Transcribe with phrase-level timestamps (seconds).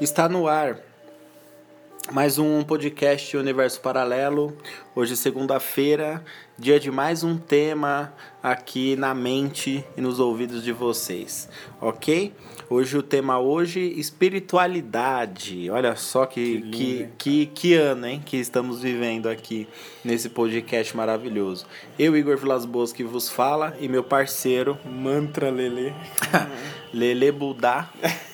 [0.00, 0.78] Está no ar
[2.10, 4.56] mais um podcast Universo Paralelo.
[4.96, 6.24] Hoje, segunda-feira,
[6.58, 12.32] dia de mais um tema aqui na mente e nos ouvidos de vocês, ok?
[12.70, 15.68] Hoje o tema hoje espiritualidade.
[15.70, 19.68] Olha só que que, que, que, que, ano, hein, que estamos vivendo aqui
[20.02, 21.66] nesse podcast maravilhoso.
[21.98, 25.94] Eu, Igor Vilas Boas, que vos fala, e meu parceiro Mantra Lele.
[26.90, 27.90] Lele Budá.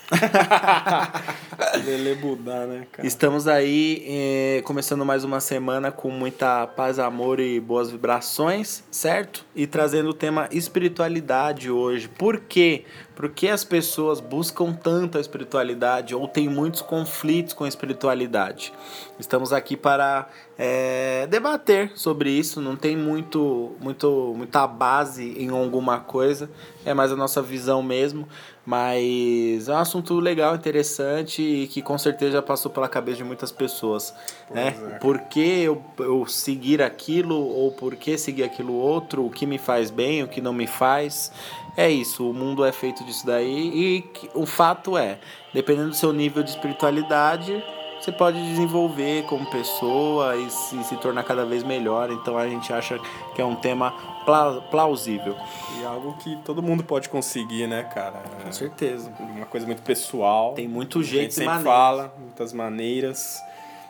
[1.86, 3.06] Lele Budá, né, cara?
[3.06, 9.46] Estamos aí eh, começando mais uma semana com muita paz, amor e boas vibrações, certo?
[9.54, 12.08] E trazendo o tema espiritualidade hoje.
[12.08, 12.84] Por quê?
[13.14, 18.72] Porque as pessoas buscam tanto a espiritualidade ou tem muitos conflitos com a espiritualidade.
[19.18, 22.60] Estamos aqui para é, debater sobre isso.
[22.60, 26.50] Não tem muito, muito, muita base em alguma coisa.
[26.84, 28.28] É mais a nossa visão mesmo.
[28.66, 33.24] Mas é um assunto legal, interessante e que com certeza já passou pela cabeça de
[33.24, 34.12] muitas pessoas.
[34.50, 34.74] né?
[34.94, 34.98] É.
[34.98, 39.24] Por que eu, eu seguir aquilo ou por que seguir aquilo outro?
[39.24, 41.30] O que me faz bem, o que não me faz?
[41.76, 45.18] É isso, o mundo é feito disso daí e o fato é,
[45.54, 47.62] dependendo do seu nível de espiritualidade,
[48.06, 52.08] você pode desenvolver como pessoa e se, se tornar cada vez melhor.
[52.12, 53.00] Então a gente acha
[53.34, 53.90] que é um tema
[54.70, 55.34] plausível.
[55.80, 58.22] E algo que todo mundo pode conseguir, né, cara?
[58.44, 59.12] Com certeza.
[59.18, 60.54] Uma coisa muito pessoal.
[60.54, 61.64] Tem muito jeito e maneiras.
[61.64, 63.40] fala, muitas maneiras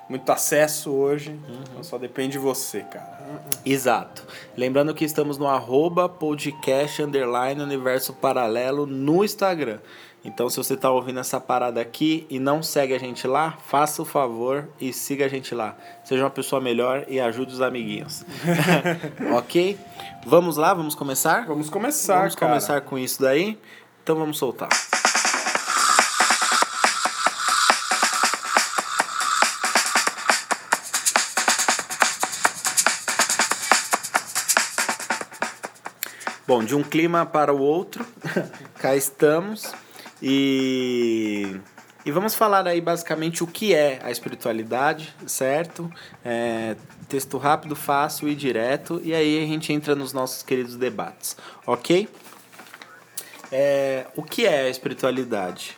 [0.09, 1.31] muito acesso hoje.
[1.31, 1.61] Uhum.
[1.71, 3.43] Então só depende de você, cara.
[3.65, 4.25] Exato.
[4.57, 9.79] Lembrando que estamos no arroba podcast underline universo paralelo no Instagram.
[10.27, 14.03] Então, se você está ouvindo essa parada aqui e não segue a gente lá, faça
[14.03, 15.77] o favor e siga a gente lá.
[16.05, 18.25] Seja uma pessoa melhor e ajude os amiguinhos.
[19.39, 19.79] ok?
[20.27, 21.47] Vamos lá, vamos começar?
[21.47, 22.51] Vamos começar, Vamos cara.
[22.51, 23.57] começar com isso daí.
[24.03, 24.69] Então, vamos soltar.
[36.49, 38.05] Bom, de um clima para o outro,
[38.81, 39.73] cá estamos
[40.23, 41.61] e,
[42.05, 45.91] e vamos falar aí basicamente o que é a espiritualidade, certo?
[46.25, 46.77] É,
[47.09, 52.09] texto rápido, fácil e direto, e aí a gente entra nos nossos queridos debates, ok?
[53.53, 55.77] É, o que é a espiritualidade?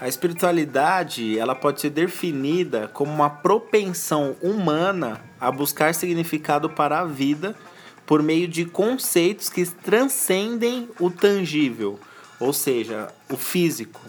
[0.00, 7.04] A espiritualidade ela pode ser definida como uma propensão humana a buscar significado para a
[7.04, 7.56] vida
[8.04, 11.98] por meio de conceitos que transcendem o tangível,
[12.38, 14.00] ou seja, o físico.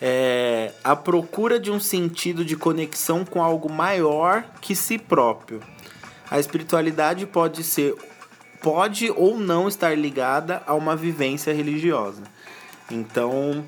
[0.00, 5.60] É a procura de um sentido de conexão com algo maior que si próprio.
[6.30, 7.96] A espiritualidade pode ser
[8.62, 12.22] pode ou não estar ligada a uma vivência religiosa.
[12.90, 13.64] Então,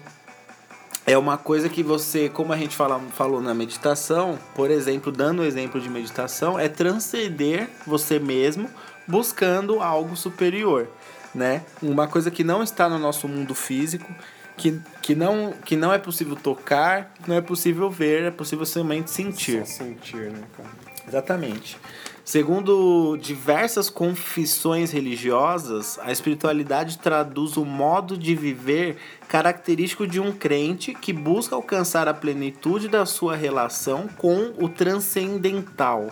[1.06, 5.42] é uma coisa que você, como a gente fala, falou na meditação, por exemplo, dando
[5.42, 8.68] o exemplo de meditação, é transcender você mesmo
[9.06, 10.88] buscando algo superior,
[11.34, 11.62] né?
[11.82, 14.12] Uma coisa que não está no nosso mundo físico,
[14.56, 19.10] que, que, não, que não é possível tocar, não é possível ver, é possível somente
[19.10, 19.66] sentir.
[19.66, 20.68] Só sentir, né, cara?
[21.08, 21.78] Exatamente.
[22.24, 30.94] Segundo diversas confissões religiosas, a espiritualidade traduz o modo de viver característico de um crente
[30.94, 36.08] que busca alcançar a plenitude da sua relação com o transcendental.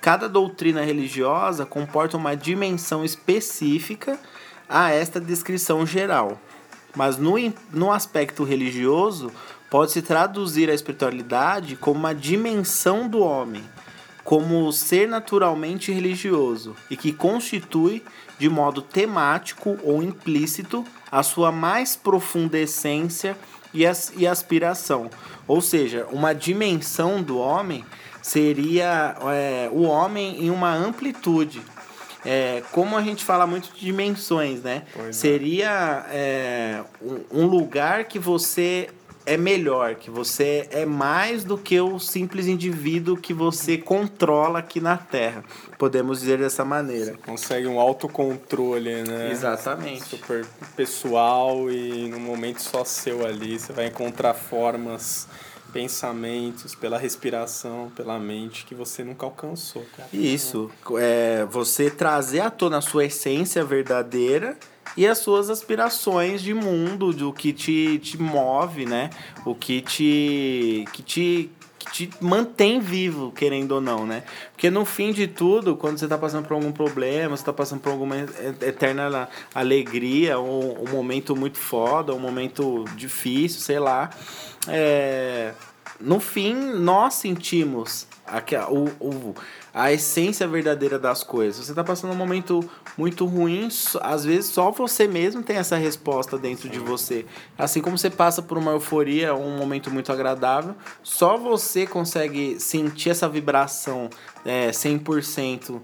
[0.00, 4.18] Cada doutrina religiosa comporta uma dimensão específica
[4.68, 6.40] a esta descrição geral.
[6.96, 7.34] Mas no,
[7.70, 9.30] no aspecto religioso,
[9.68, 13.62] pode-se traduzir a espiritualidade como uma dimensão do homem,
[14.24, 18.02] como ser naturalmente religioso e que constitui,
[18.38, 23.36] de modo temático ou implícito, a sua mais profunda essência
[23.72, 25.10] e, as, e aspiração.
[25.46, 27.84] Ou seja, uma dimensão do homem
[28.22, 31.62] seria é, o homem em uma amplitude.
[32.24, 34.82] É, como a gente fala muito de dimensões, né?
[34.92, 35.12] Pois é.
[35.12, 36.82] seria é.
[37.30, 38.90] um lugar que você
[39.26, 44.80] é melhor, que você é mais do que o simples indivíduo que você controla aqui
[44.80, 45.44] na Terra.
[45.78, 47.12] Podemos dizer dessa maneira.
[47.12, 49.30] Você consegue um autocontrole, né?
[49.30, 50.04] Exatamente.
[50.04, 50.44] Super
[50.74, 55.28] pessoal e no momento só seu ali, você vai encontrar formas
[55.72, 60.08] pensamentos, pela respiração, pela mente que você nunca alcançou, cara.
[60.12, 64.56] Isso, é você trazer à tona a sua essência verdadeira
[64.96, 69.10] e as suas aspirações de mundo, do que te, te move, né?
[69.44, 71.50] O que te, que te
[71.80, 74.22] que te mantém vivo, querendo ou não, né?
[74.52, 77.80] Porque no fim de tudo, quando você tá passando por algum problema, você tá passando
[77.80, 78.16] por alguma
[78.60, 84.10] eterna alegria, ou um momento muito foda, um momento difícil, sei lá.
[84.68, 85.52] É...
[86.00, 89.34] No fim, nós sentimos a, o, o,
[89.74, 91.66] a essência verdadeira das coisas.
[91.66, 93.68] Você está passando um momento muito ruim,
[94.00, 97.26] às vezes só você mesmo tem essa resposta dentro de você.
[97.58, 103.10] Assim como você passa por uma euforia, um momento muito agradável, só você consegue sentir
[103.10, 104.08] essa vibração
[104.44, 105.80] é, 100%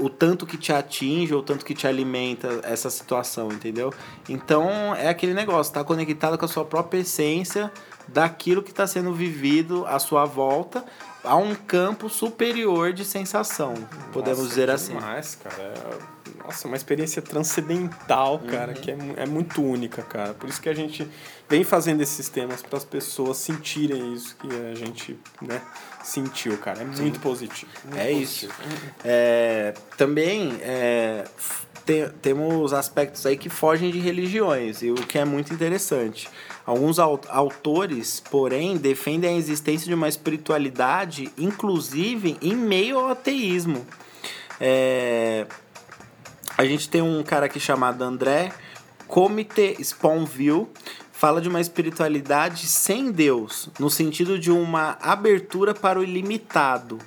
[0.00, 3.92] o tanto que te atinge ou o tanto que te alimenta essa situação, entendeu?
[4.28, 7.72] Então é aquele negócio, tá conectado com a sua própria essência
[8.08, 10.84] daquilo que está sendo vivido à sua volta
[11.22, 13.74] a um campo superior de sensação,
[14.12, 14.94] podemos Nossa, dizer assim.
[14.94, 15.56] Demais, cara.
[15.56, 16.14] É
[16.44, 18.80] nossa, uma experiência transcendental, cara, uhum.
[18.80, 20.34] que é, é muito única, cara.
[20.34, 21.08] Por isso que a gente
[21.48, 25.62] vem fazendo esses temas para as pessoas sentirem isso que a gente, né,
[26.04, 26.82] sentiu, cara.
[26.82, 27.20] É muito Sim.
[27.20, 27.70] positivo.
[27.84, 28.22] Muito é positivo.
[28.22, 28.48] isso.
[29.04, 31.24] É, também é,
[31.84, 36.28] te, temos aspectos aí que fogem de religiões, e o que é muito interessante.
[36.66, 43.84] Alguns autores, porém, defendem a existência de uma espiritualidade, inclusive em meio ao ateísmo.
[44.60, 45.46] É,
[46.56, 48.52] a gente tem um cara aqui chamado André
[49.06, 50.66] Comite Sponville,
[51.14, 56.98] fala de uma espiritualidade sem Deus, no sentido de uma abertura para o ilimitado,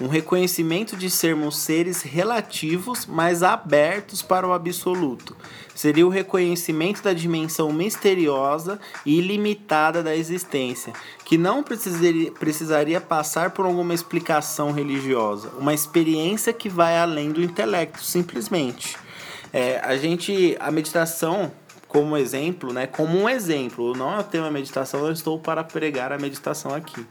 [0.00, 5.36] um reconhecimento de sermos seres relativos, mas abertos para o absoluto.
[5.74, 10.92] Seria o reconhecimento da dimensão misteriosa e ilimitada da existência,
[11.24, 17.42] que não precisaria, precisaria passar por alguma explicação religiosa, uma experiência que vai além do
[17.42, 18.96] intelecto, simplesmente.
[19.52, 21.50] É, a gente, a meditação
[21.88, 22.86] como exemplo, né?
[22.86, 27.04] Como um exemplo, não é o tema meditação, eu estou para pregar a meditação aqui.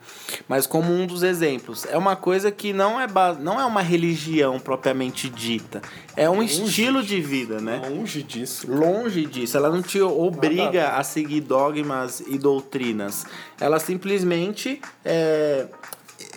[0.48, 3.08] Mas como um dos exemplos, é uma coisa que não é
[3.40, 5.82] não é uma religião propriamente dita,
[6.16, 7.82] é um longe, estilo de vida, né?
[7.90, 8.72] Longe disso.
[8.72, 13.26] Longe disso, ela não te obriga a seguir dogmas e doutrinas.
[13.60, 15.66] Ela simplesmente é,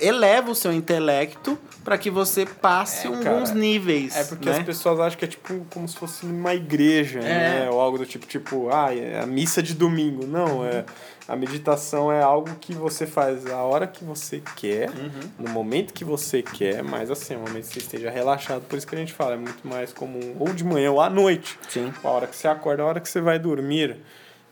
[0.01, 4.17] eleva o seu intelecto para que você passe é, alguns cara, níveis.
[4.17, 4.59] É porque né?
[4.59, 7.23] as pessoas acham que é tipo como se fosse uma igreja, é.
[7.23, 7.71] né?
[7.71, 10.27] Ou algo do tipo, tipo, ah, é a missa de domingo.
[10.27, 10.85] Não, é
[11.31, 15.31] a meditação é algo que você faz a hora que você quer, uhum.
[15.39, 18.85] no momento que você quer, mas assim, no momento que você esteja relaxado, por isso
[18.85, 21.57] que a gente fala, é muito mais comum ou de manhã ou à noite.
[21.69, 21.93] Sim.
[22.03, 23.97] A hora que você acorda, a hora que você vai dormir.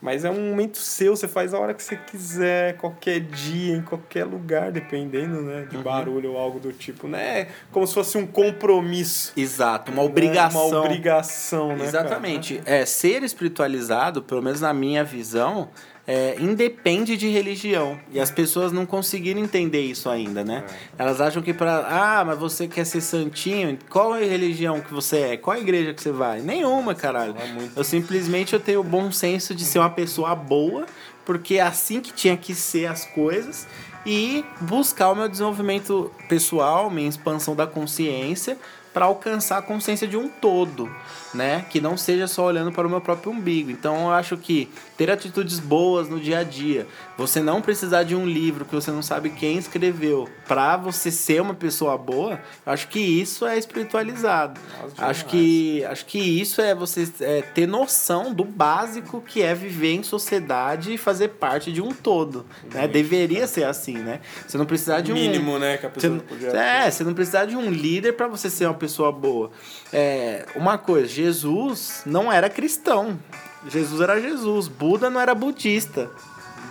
[0.01, 3.83] Mas é um momento seu, você faz a hora que você quiser, qualquer dia, em
[3.83, 5.83] qualquer lugar, dependendo, né, de uhum.
[5.83, 7.49] barulho ou algo do tipo, né?
[7.73, 9.33] Como se fosse um compromisso.
[9.37, 10.71] Exato, uma obrigação.
[10.71, 10.77] Né?
[10.77, 11.85] Uma obrigação, né?
[11.85, 12.59] Exatamente.
[12.59, 12.77] Cara?
[12.77, 15.69] É, ser espiritualizado, pelo menos na minha visão,
[16.09, 18.01] é, independe de religião.
[18.11, 20.65] E as pessoas não conseguiram entender isso ainda, né?
[20.67, 21.03] É.
[21.03, 24.93] Elas acham que para ah, mas você quer ser santinho, qual é a religião que
[24.93, 25.37] você é?
[25.37, 26.41] Qual é a igreja que você vai?
[26.41, 27.35] Nenhuma, caralho.
[27.77, 30.87] Eu simplesmente eu tenho o bom senso de ser uma pessoa boa,
[31.27, 33.67] porque é assim que tinha que ser as coisas
[34.07, 38.57] e buscar o meu desenvolvimento pessoal, minha expansão da consciência
[38.95, 40.91] para alcançar a consciência de um todo,
[41.33, 41.65] né?
[41.71, 43.71] Que não seja só olhando para o meu próprio umbigo.
[43.71, 48.15] Então eu acho que ter atitudes boas no dia a dia, você não precisar de
[48.15, 52.73] um livro que você não sabe quem escreveu, para você ser uma pessoa boa, eu
[52.73, 54.61] acho que isso é espiritualizado.
[54.83, 59.55] Nossa, acho que acho que isso é você é, ter noção do básico que é
[59.55, 62.87] viver em sociedade e fazer parte de um todo, né?
[62.89, 64.21] Deveria ser assim, né?
[64.47, 66.49] Você não precisar de um mínimo, né, que a pessoa você, podia...
[66.49, 69.51] É, você não precisar de um líder para você ser uma pessoa pessoa boa.
[69.93, 73.19] É, uma coisa, Jesus não era cristão.
[73.67, 74.69] Jesus era Jesus.
[74.69, 76.09] Buda não era budista.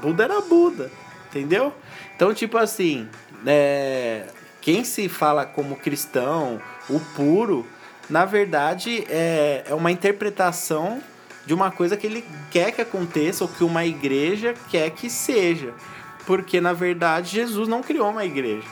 [0.02, 0.90] Buda era Buda.
[1.28, 1.74] Entendeu?
[2.16, 3.10] Então, tipo assim,
[3.46, 4.28] é,
[4.62, 7.68] quem se fala como cristão, o puro,
[8.10, 11.04] na verdade é, é uma interpretação
[11.46, 15.74] de uma coisa que ele quer que aconteça ou que uma igreja quer que seja.
[16.26, 18.68] Porque, na verdade, Jesus não criou uma igreja.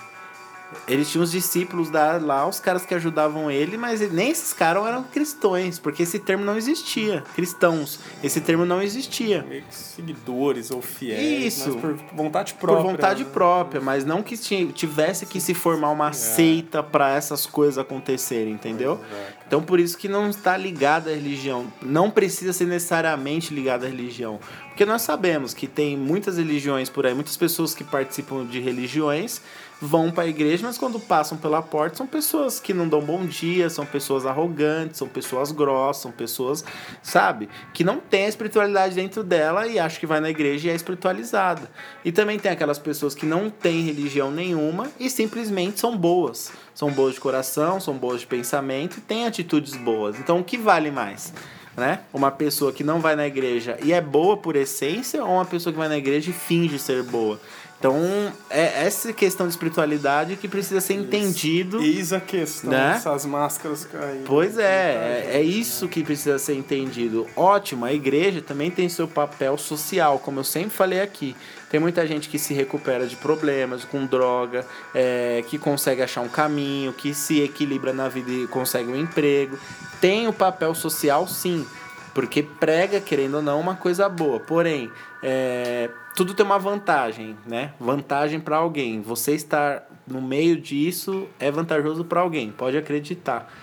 [0.88, 4.86] Eles tinham os discípulos da, lá, os caras que ajudavam ele, mas nem esses caras
[4.86, 7.24] eram cristãos, porque esse termo não existia.
[7.36, 8.00] Cristãos.
[8.24, 9.46] Esse termo não existia.
[9.70, 11.58] Seguidores ou fiéis.
[11.58, 11.78] Isso.
[11.78, 12.84] por vontade própria.
[12.84, 13.30] Por vontade né?
[13.32, 16.14] própria, mas não que tivesse que se formar uma é.
[16.14, 19.00] seita para essas coisas acontecerem, entendeu?
[19.12, 21.72] É, Então por isso que não está ligado à religião.
[21.82, 24.40] Não precisa ser necessariamente ligado à religião.
[24.68, 29.42] Porque nós sabemos que tem muitas religiões por aí, muitas pessoas que participam de religiões
[29.82, 33.26] vão para a igreja, mas quando passam pela porta são pessoas que não dão bom
[33.26, 36.64] dia, são pessoas arrogantes, são pessoas grossas, são pessoas,
[37.04, 40.72] sabe, que não tem a espiritualidade dentro dela e acha que vai na igreja e
[40.72, 41.70] é espiritualizada.
[42.04, 46.52] E também tem aquelas pessoas que não têm religião nenhuma e simplesmente são boas.
[46.74, 50.18] São boas de coração, são boas de pensamento e têm atitudes boas.
[50.20, 51.34] Então o que vale mais?
[51.76, 52.00] Né?
[52.14, 55.74] Uma pessoa que não vai na igreja e é boa por essência ou uma pessoa
[55.74, 57.40] que vai na igreja e finge ser boa?
[57.86, 61.84] Então, é essa questão de espiritualidade que precisa ser entendido.
[61.84, 62.96] Eis a questão, né?
[62.96, 64.24] essas máscaras caindo.
[64.26, 67.28] Pois é, é, é isso que precisa ser entendido.
[67.36, 71.36] Ótimo, a igreja também tem seu papel social, como eu sempre falei aqui.
[71.70, 76.30] Tem muita gente que se recupera de problemas com droga, é, que consegue achar um
[76.30, 79.60] caminho, que se equilibra na vida e consegue um emprego.
[80.02, 81.68] Tem o papel social, sim,
[82.16, 84.40] porque prega, querendo ou não, uma coisa boa.
[84.40, 84.90] Porém,
[85.22, 87.74] é, tudo tem uma vantagem, né?
[87.78, 89.02] Vantagem para alguém.
[89.02, 93.54] Você estar no meio disso é vantajoso para alguém, pode acreditar.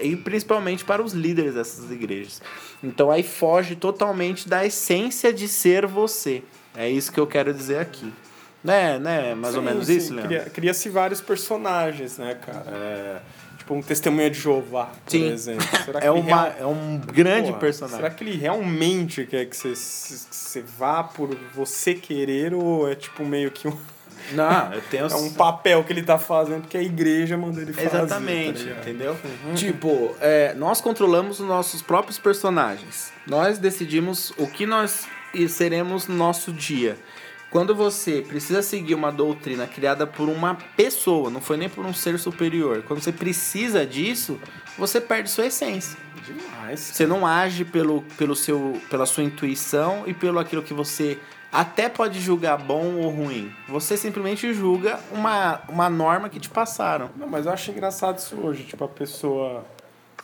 [0.00, 2.40] E principalmente para os líderes dessas igrejas.
[2.82, 6.42] Então aí foge totalmente da essência de ser você.
[6.74, 8.10] É isso que eu quero dizer aqui.
[8.64, 9.34] Né, né?
[9.34, 9.96] Mais sim, ou menos sim.
[9.96, 10.50] isso, Leandro?
[10.52, 12.70] Cria-se vários personagens, né, cara?
[12.70, 13.20] É
[13.62, 15.30] Tipo, um testemunha de Jeová, por Sim.
[15.30, 15.64] exemplo.
[15.84, 16.54] Será que é, uma, real...
[16.58, 17.96] é um grande Porra, personagem.
[17.96, 23.24] Será que ele realmente quer que você, você vá por você querer ou é tipo
[23.24, 23.78] meio que um.
[24.34, 25.06] Não, eu tenho...
[25.06, 27.88] é um papel que ele tá fazendo que a igreja manda ele fazer.
[27.88, 29.16] Tá Exatamente, tá entendeu?
[29.44, 29.54] Uhum.
[29.54, 33.12] Tipo, é, nós controlamos os nossos próprios personagens.
[33.28, 35.06] Nós decidimos o que nós
[35.48, 36.96] seremos no nosso dia.
[37.52, 41.92] Quando você precisa seguir uma doutrina criada por uma pessoa, não foi nem por um
[41.92, 44.40] ser superior, quando você precisa disso,
[44.78, 45.98] você perde sua essência.
[46.24, 46.80] Demais.
[46.80, 51.18] Você não age pelo, pelo seu, pela sua intuição e pelo aquilo que você
[51.52, 53.54] até pode julgar bom ou ruim.
[53.68, 57.10] Você simplesmente julga uma, uma norma que te passaram.
[57.14, 58.64] Não, mas eu acho engraçado isso hoje.
[58.64, 59.62] Tipo, a pessoa,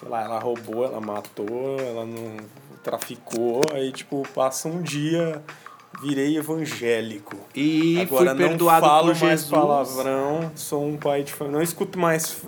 [0.00, 2.38] sei lá, ela roubou, ela matou, ela não
[2.82, 5.42] traficou, aí, tipo, passa um dia
[6.00, 7.36] virei evangélico.
[7.54, 9.50] E Agora fui perdoado não falo por mais Jesus.
[9.50, 12.42] palavrão, sou um pai de família, não escuto mais.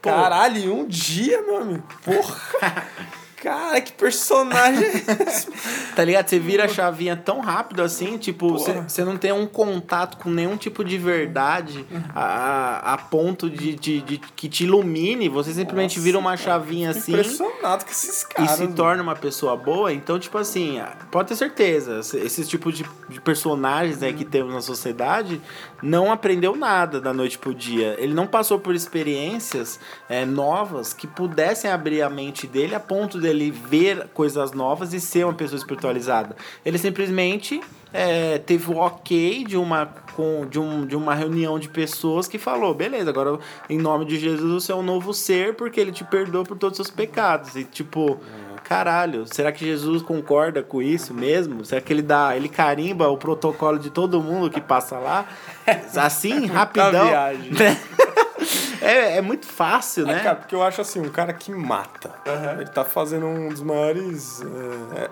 [0.00, 1.84] Caralho, um dia, meu amigo.
[2.04, 2.86] Porra.
[3.44, 5.48] Cara, que personagem é esse?
[5.94, 6.26] tá ligado?
[6.26, 10.56] Você vira a chavinha tão rápido assim, tipo, você não tem um contato com nenhum
[10.56, 11.84] tipo de verdade
[12.14, 15.28] a, a ponto de, de, de que te ilumine.
[15.28, 17.12] Você simplesmente Nossa, vira uma chavinha assim.
[17.12, 18.52] Impressionado com esses caras.
[18.52, 19.92] E se torna uma pessoa boa.
[19.92, 24.62] Então, tipo assim, pode ter certeza, esses tipos de, de personagens aí que temos na
[24.62, 25.38] sociedade
[25.84, 27.94] não aprendeu nada da noite pro dia.
[27.98, 33.20] Ele não passou por experiências é, novas que pudessem abrir a mente dele a ponto
[33.20, 36.36] dele ele ver coisas novas e ser uma pessoa espiritualizada.
[36.64, 37.60] Ele simplesmente
[37.92, 42.38] é, teve o ok de uma, com, de, um, de uma reunião de pessoas que
[42.38, 43.38] falou: beleza, agora
[43.68, 46.78] em nome de Jesus você é um novo ser porque ele te perdoa por todos
[46.78, 47.54] os seus pecados.
[47.56, 48.18] E tipo.
[48.64, 51.64] Caralho, será que Jesus concorda com isso mesmo?
[51.64, 55.26] Será que ele dá, ele carimba o protocolo de todo mundo que passa lá?
[55.94, 57.06] Assim, rapidão.
[57.06, 57.52] viagem.
[58.84, 60.20] É, é muito fácil, é, né?
[60.20, 62.10] Cara, porque eu acho assim, um cara que mata.
[62.26, 62.60] Uhum.
[62.60, 64.42] Ele tá fazendo um dos maiores.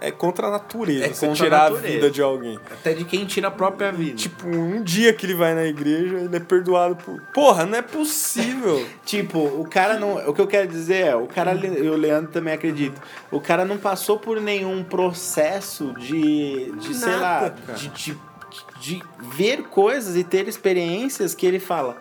[0.01, 1.07] É, é contra a natureza.
[1.07, 1.87] É você contra tirar a, natureza.
[1.87, 2.59] a, vida de alguém.
[2.71, 4.17] Até de quem tira a própria vida.
[4.17, 7.21] Tipo, um dia que ele vai na igreja, ele é perdoado por.
[7.33, 8.87] Porra, não é possível.
[9.07, 10.17] tipo, o cara não.
[10.29, 13.01] O que eu quero dizer é, o cara, e o Leandro também acredito,
[13.31, 16.73] o cara não passou por nenhum processo de.
[16.73, 18.19] de Nada, sei lá, de, de,
[18.79, 21.97] de ver coisas e ter experiências que ele fala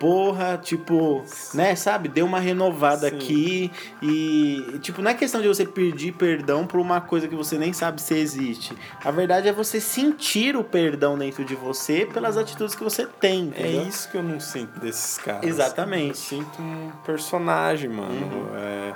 [0.00, 2.08] porra, tipo, né, sabe?
[2.08, 3.16] Deu uma renovada Sim.
[3.16, 7.58] aqui e, tipo, não é questão de você pedir perdão por uma coisa que você
[7.58, 8.74] nem sabe se existe.
[9.04, 13.40] A verdade é você sentir o perdão dentro de você pelas atitudes que você tem,
[13.40, 13.82] é entendeu?
[13.82, 15.44] É isso que eu não sinto desses caras.
[15.44, 16.08] Exatamente.
[16.08, 18.26] Eu sinto um personagem, mano.
[18.26, 18.56] Uhum.
[18.56, 18.94] É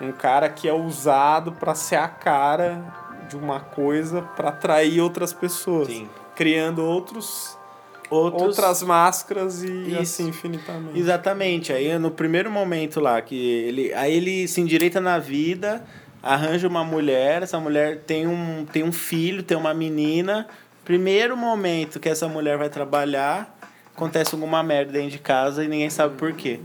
[0.00, 2.84] um cara que é usado para ser a cara
[3.28, 5.88] de uma coisa para atrair outras pessoas.
[5.88, 6.08] Sim.
[6.36, 7.58] Criando outros
[8.10, 8.42] Outros...
[8.42, 10.00] outras máscaras e Isso.
[10.00, 10.98] assim infinitamente.
[10.98, 11.72] Exatamente.
[11.72, 15.84] Aí no primeiro momento lá que ele aí ele se endireita na vida,
[16.22, 20.46] arranja uma mulher, essa mulher tem um tem um filho, tem uma menina.
[20.84, 23.55] Primeiro momento que essa mulher vai trabalhar,
[23.96, 26.60] acontece alguma merda dentro de casa e ninguém sabe por quê.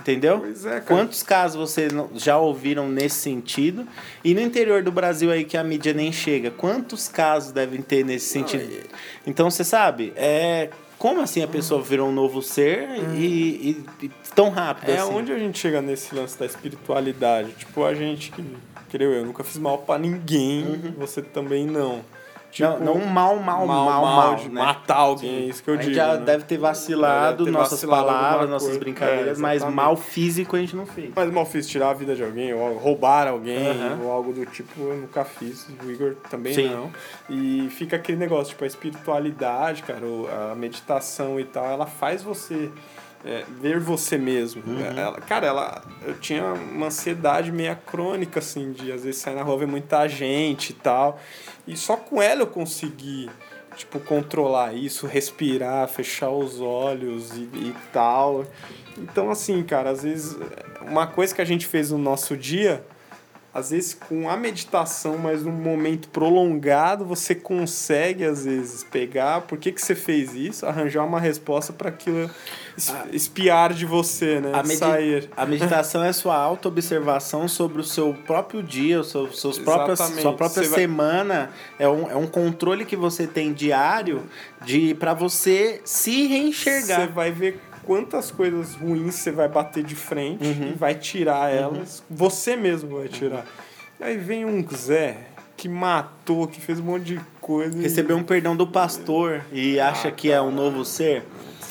[0.00, 0.40] Entendeu?
[0.40, 0.82] Pois é, cara.
[0.82, 3.86] Quantos casos vocês já ouviram nesse sentido?
[4.24, 8.04] E no interior do Brasil aí que a mídia nem chega, quantos casos devem ter
[8.04, 8.88] nesse sentido?
[9.24, 14.10] Então você sabe, é como assim a pessoa virou um novo ser e, e, e,
[14.34, 15.12] tão rápido é assim.
[15.12, 17.52] onde a gente chega nesse lance da espiritualidade.
[17.52, 18.44] Tipo, a gente que,
[18.90, 20.94] creio eu, nunca fiz mal para ninguém, uhum.
[20.98, 22.02] você também não.
[22.54, 24.60] Tipo, não, não mal, mal, mal, mal, mal de né?
[24.62, 25.92] matar alguém, é isso que eu a digo.
[25.92, 26.24] já né?
[26.24, 28.80] deve ter vacilado deve ter nossas vacilado palavras, nossas coisa.
[28.80, 31.10] brincadeiras, É, mas mal físico a gente não fez.
[31.16, 34.80] Mas mal fiz tirar a vida de alguém, ou roubar alguém, ou algo do tipo,
[34.80, 35.66] eu nunca fiz.
[35.84, 36.70] O Igor também Sim.
[36.70, 36.92] não.
[37.28, 40.06] E fica aquele negócio, tipo, a espiritualidade, cara,
[40.52, 42.70] a meditação e tal, ela faz você
[43.24, 44.62] é, ver você mesmo.
[44.66, 44.80] Uhum.
[44.80, 49.42] Ela, cara, ela, eu tinha uma ansiedade meio crônica, assim, de às vezes sair na
[49.42, 51.18] rua ver muita gente e tal.
[51.66, 53.30] E só com ela eu consegui,
[53.76, 58.44] tipo, controlar isso, respirar, fechar os olhos e, e tal.
[58.98, 60.36] Então, assim, cara, às vezes,
[60.82, 62.84] uma coisa que a gente fez no nosso dia,
[63.54, 69.56] às vezes com a meditação, mas num momento prolongado, você consegue, às vezes, pegar por
[69.56, 72.28] que, que você fez isso, arranjar uma resposta para aquilo
[72.76, 74.50] es- espiar de você, né?
[74.52, 75.30] A, Sair.
[75.36, 80.32] a meditação é sua auto-observação sobre o seu próprio dia, o seu, seus próprias, sua
[80.32, 81.50] própria Você vai- semana.
[81.78, 84.24] É um, é um controle que você tem diário
[84.64, 87.12] de para você se Você reenxergar.
[87.12, 90.68] vai ver quantas coisas ruins você vai bater de frente Uhum.
[90.70, 92.02] e vai tirar elas.
[92.10, 93.44] Você mesmo vai tirar.
[94.00, 95.18] Aí vem um Zé
[95.56, 97.78] que matou, que fez um monte de coisa.
[97.78, 101.22] e- Recebeu um perdão do pastor e acha que é um novo ser.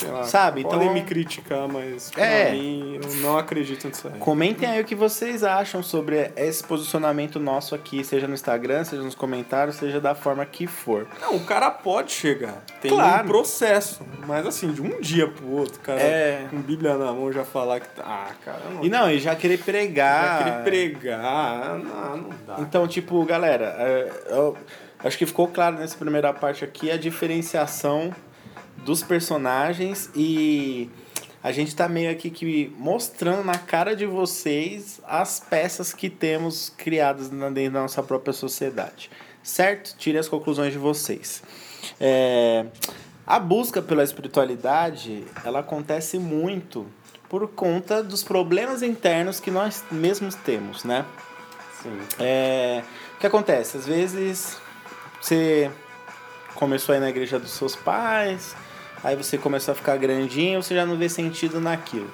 [0.03, 0.63] Sei lá, sabe?
[0.63, 2.51] Podem Então- me criticar, mas pra É.
[2.51, 4.19] mim eu não acredito nisso aí.
[4.19, 9.01] Comentem aí o que vocês acham sobre esse posicionamento nosso aqui, seja no Instagram, seja
[9.01, 11.07] nos comentários, seja da forma que for.
[11.21, 12.63] Não, o cara pode chegar.
[12.81, 13.23] Tem Claro.
[13.25, 14.03] um processo.
[14.27, 16.45] Mas assim, de um dia pro outro, cara, É.
[16.49, 17.87] com Bíblia na mão já falar que.
[17.89, 18.83] tá- Ah, cara, não.
[18.83, 20.39] E não, e já querer pregar.
[20.39, 21.79] Já querer pregar.
[21.79, 22.55] Não, não dá.
[22.59, 24.57] Então, tipo, galera, é, eu
[25.03, 28.13] acho que ficou claro nessa primeira parte aqui a diferenciação
[28.85, 30.89] dos personagens e
[31.43, 36.71] a gente tá meio aqui que mostrando na cara de vocês as peças que temos
[36.77, 39.09] criadas dentro da nossa própria sociedade.
[39.41, 39.95] Certo?
[39.97, 41.43] Tire as conclusões de vocês.
[41.99, 42.65] É,
[43.27, 46.87] a busca pela espiritualidade, ela acontece muito
[47.27, 51.05] por conta dos problemas internos que nós mesmos temos, né?
[51.81, 51.99] Sim.
[52.19, 52.83] É,
[53.15, 53.75] o que acontece?
[53.75, 54.57] Às vezes
[55.19, 55.69] você
[56.55, 58.55] começou a ir na igreja dos seus pais,
[59.03, 62.09] aí você começou a ficar grandinho, você já não vê sentido naquilo.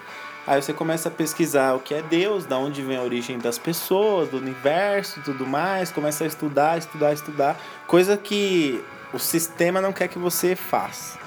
[0.47, 3.59] Aí você começa a pesquisar o que é Deus, da onde vem a origem das
[3.59, 9.93] pessoas, do universo, tudo mais, começa a estudar, estudar, estudar, coisa que o sistema não
[9.93, 11.19] quer que você faça.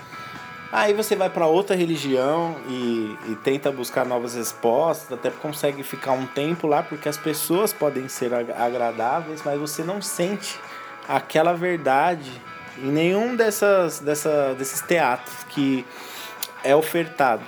[0.72, 6.12] Aí você vai para outra religião e, e tenta buscar novas respostas, até consegue ficar
[6.12, 10.58] um tempo lá, porque as pessoas podem ser ag- agradáveis, mas você não sente
[11.06, 12.32] aquela verdade
[12.78, 15.84] em nenhum dessas, dessa, desses teatros que
[16.64, 17.42] é ofertado.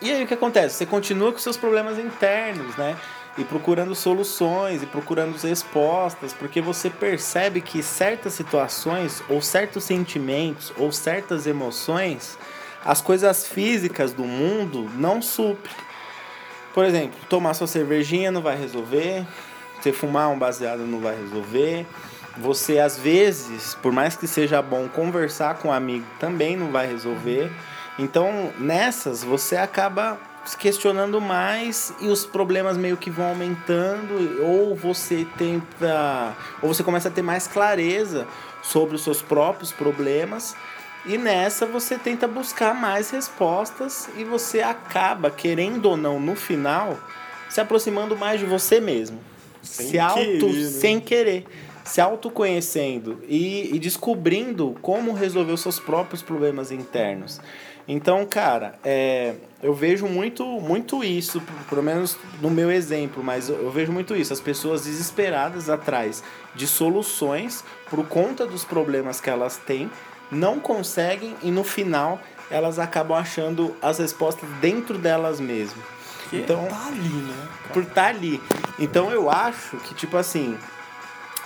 [0.00, 0.76] E aí o que acontece?
[0.76, 2.96] Você continua com seus problemas internos, né?
[3.38, 10.72] E procurando soluções e procurando respostas, porque você percebe que certas situações, ou certos sentimentos,
[10.76, 12.38] ou certas emoções,
[12.84, 15.74] as coisas físicas do mundo não suprem.
[16.72, 19.26] Por exemplo, tomar sua cervejinha não vai resolver,
[19.80, 21.86] você fumar um baseado não vai resolver.
[22.38, 26.86] Você, às vezes, por mais que seja bom conversar com um amigo, também não vai
[26.86, 27.50] resolver.
[27.98, 34.74] Então, nessas, você acaba se questionando mais e os problemas meio que vão aumentando, ou
[34.74, 36.36] você tenta.
[36.60, 38.26] Ou você começa a ter mais clareza
[38.62, 40.56] sobre os seus próprios problemas.
[41.06, 46.98] E nessa você tenta buscar mais respostas e você acaba, querendo ou não, no final,
[47.48, 49.20] se aproximando mais de você mesmo.
[49.62, 50.70] Sem se auto, querer, né?
[50.70, 51.46] sem querer.
[51.84, 57.40] Se autoconhecendo e, e descobrindo como resolver os seus próprios problemas internos.
[57.86, 63.56] Então, cara, é, eu vejo muito, muito isso, pelo menos no meu exemplo, mas eu,
[63.56, 64.32] eu vejo muito isso.
[64.32, 69.90] As pessoas desesperadas atrás de soluções por conta dos problemas que elas têm,
[70.30, 72.18] não conseguem e no final
[72.50, 75.84] elas acabam achando as respostas dentro delas mesmas.
[76.32, 77.48] Então, tá ali, né?
[77.72, 78.40] por estar ali.
[78.78, 80.56] Então eu acho que, tipo assim,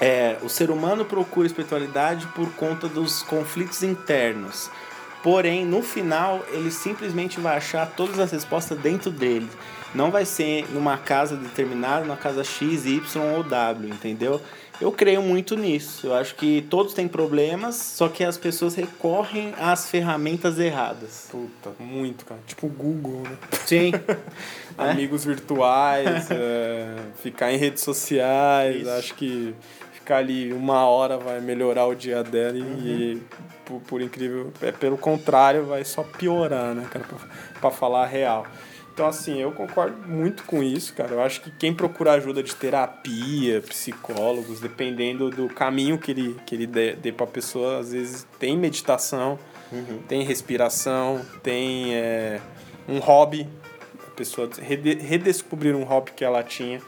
[0.01, 4.71] é, o ser humano procura espiritualidade por conta dos conflitos internos.
[5.23, 9.49] Porém, no final, ele simplesmente vai achar todas as respostas dentro dele.
[9.95, 13.01] Não vai ser numa casa determinada, numa casa X, Y
[13.35, 14.41] ou W, entendeu?
[14.81, 16.07] Eu creio muito nisso.
[16.07, 21.27] Eu acho que todos têm problemas, só que as pessoas recorrem às ferramentas erradas.
[21.31, 22.41] Puta, muito, cara.
[22.47, 23.37] Tipo o Google, né?
[23.67, 23.93] Sim.
[24.79, 28.83] Amigos virtuais, é, ficar em redes sociais.
[28.83, 28.91] Isso.
[28.91, 29.53] Acho que
[30.09, 33.23] ficar ali uma hora vai melhorar o dia dela e, e,
[33.67, 37.05] por, por incrível, é pelo contrário, vai só piorar, né, cara?
[37.05, 37.19] Pra,
[37.61, 38.47] pra falar a real.
[38.95, 41.13] Então, assim, eu concordo muito com isso, cara.
[41.13, 46.55] Eu acho que quem procura ajuda de terapia, psicólogos, dependendo do caminho que ele, que
[46.55, 49.39] ele dê, dê pra pessoa, às vezes tem meditação,
[49.71, 50.01] uhum.
[50.09, 52.41] tem respiração, tem é,
[52.89, 53.47] um hobby,
[54.07, 56.81] a pessoa redescobrir um hobby que ela tinha.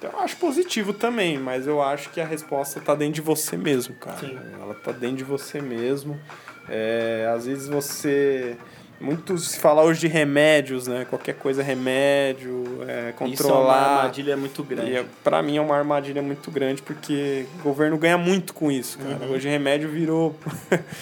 [0.00, 3.54] Então, eu acho positivo também, mas eu acho que a resposta tá dentro de você
[3.54, 4.16] mesmo, cara.
[4.16, 4.38] Sim.
[4.58, 6.18] Ela tá dentro de você mesmo.
[6.66, 8.56] É, às vezes você
[9.00, 11.06] muito se fala hoje de remédios, né?
[11.08, 13.32] Qualquer coisa é remédio, é, controlar.
[13.32, 14.92] Isso é uma armadilha muito grande.
[14.92, 18.98] E para mim é uma armadilha muito grande porque o governo ganha muito com isso,
[18.98, 19.24] cara.
[19.24, 19.32] Uhum.
[19.32, 20.36] Hoje remédio virou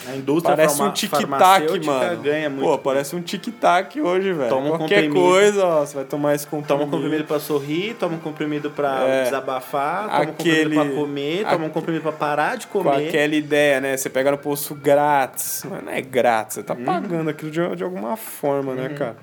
[0.09, 2.23] a indústria parece um tic-tac, mano.
[2.23, 2.65] ganha muito.
[2.65, 4.49] Pô, parece um tic-tac hoje, velho.
[4.49, 5.15] Toma um Qualquer comprimido.
[5.21, 6.69] coisa, ó, você vai tomar esse comprimido.
[6.69, 10.75] Toma um comprimido para sorrir, toma um comprimido para é, desabafar, toma aquele, um comprimido
[10.75, 12.91] para comer, toma um comprimido para parar de comer.
[12.91, 13.97] Com aquela ideia, né?
[13.97, 16.85] Você pega no posto grátis, mas não é grátis, você tá uhum.
[16.85, 18.95] pagando aquilo de, de alguma forma, né, uhum.
[18.95, 19.17] cara?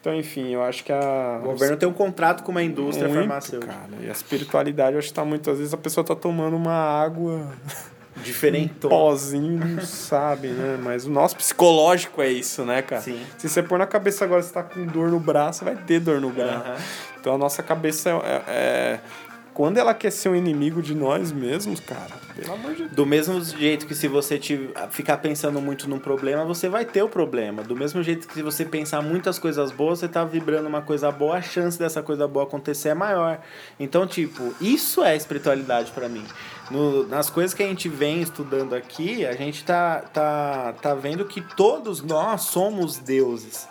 [0.00, 1.40] Então, enfim, eu acho que a.
[1.42, 3.72] O governo tem um contrato com uma indústria muito, farmacêutica.
[3.72, 6.72] Cara, e a espiritualidade, eu acho que tá muitas vezes a pessoa tá tomando uma
[6.72, 7.52] água.
[8.22, 8.86] Diferente.
[8.86, 10.76] Um pozinho, não sabe, né?
[10.82, 13.00] Mas o nosso psicológico é isso, né, cara?
[13.00, 13.20] Sim.
[13.36, 16.20] Se você pôr na cabeça agora, você tá com dor no braço, vai ter dor
[16.20, 16.68] no braço.
[16.68, 16.76] Uhum.
[17.20, 19.00] Então a nossa cabeça é, é
[19.58, 22.92] quando ela quer ser um inimigo de nós mesmos, cara, pelo amor de Deus.
[22.92, 27.02] Do mesmo jeito que se você te, ficar pensando muito num problema, você vai ter
[27.02, 27.64] o problema.
[27.64, 31.10] Do mesmo jeito que se você pensar muitas coisas boas, você tá vibrando uma coisa
[31.10, 33.40] boa, a chance dessa coisa boa acontecer é maior.
[33.80, 36.24] Então, tipo, isso é espiritualidade para mim.
[36.70, 41.24] No, nas coisas que a gente vem estudando aqui, a gente tá, tá, tá vendo
[41.24, 43.66] que todos nós somos deuses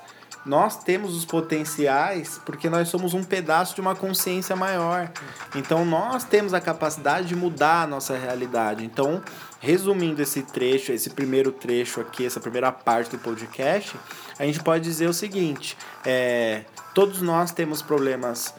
[0.48, 5.12] nós temos os potenciais porque nós somos um pedaço de uma consciência maior.
[5.54, 8.86] Então nós temos a capacidade de mudar a nossa realidade.
[8.86, 9.22] Então,
[9.60, 13.96] resumindo esse trecho, esse primeiro trecho aqui, essa primeira parte do podcast,
[14.40, 18.54] a gente pode dizer o seguinte: é, todos nós temos problemas,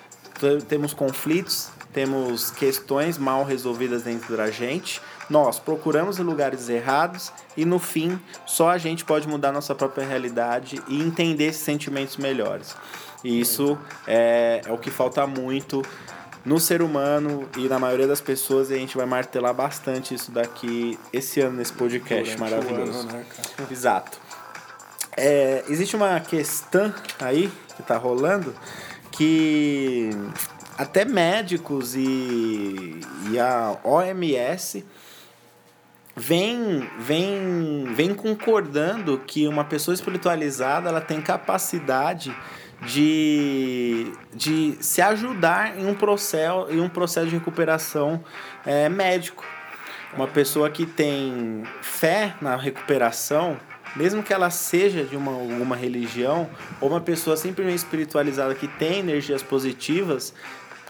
[0.68, 7.64] temos conflitos, temos questões mal resolvidas dentro da gente nós procuramos em lugares errados e
[7.64, 12.76] no fim só a gente pode mudar nossa própria realidade e entender esses sentimentos melhores.
[13.22, 15.82] E isso é, é o que falta muito
[16.44, 20.30] no ser humano e na maioria das pessoas, e a gente vai martelar bastante isso
[20.30, 23.00] daqui esse ano nesse podcast Durante maravilhoso.
[23.00, 23.26] Ano, né,
[23.70, 24.18] Exato.
[25.16, 28.54] É, existe uma questão aí que está rolando
[29.10, 30.10] que
[30.78, 34.86] até médicos e, e a OMS
[36.18, 42.36] vem, vem, vem concordando que uma pessoa espiritualizada ela tem capacidade
[42.86, 48.22] de, de se ajudar em um processo, em um processo de recuperação
[48.66, 49.44] é, médico.
[50.14, 53.56] Uma pessoa que tem fé na recuperação,
[53.94, 56.50] mesmo que ela seja de uma, alguma religião,
[56.80, 60.34] ou uma pessoa simplesmente espiritualizada que tem energias positivas,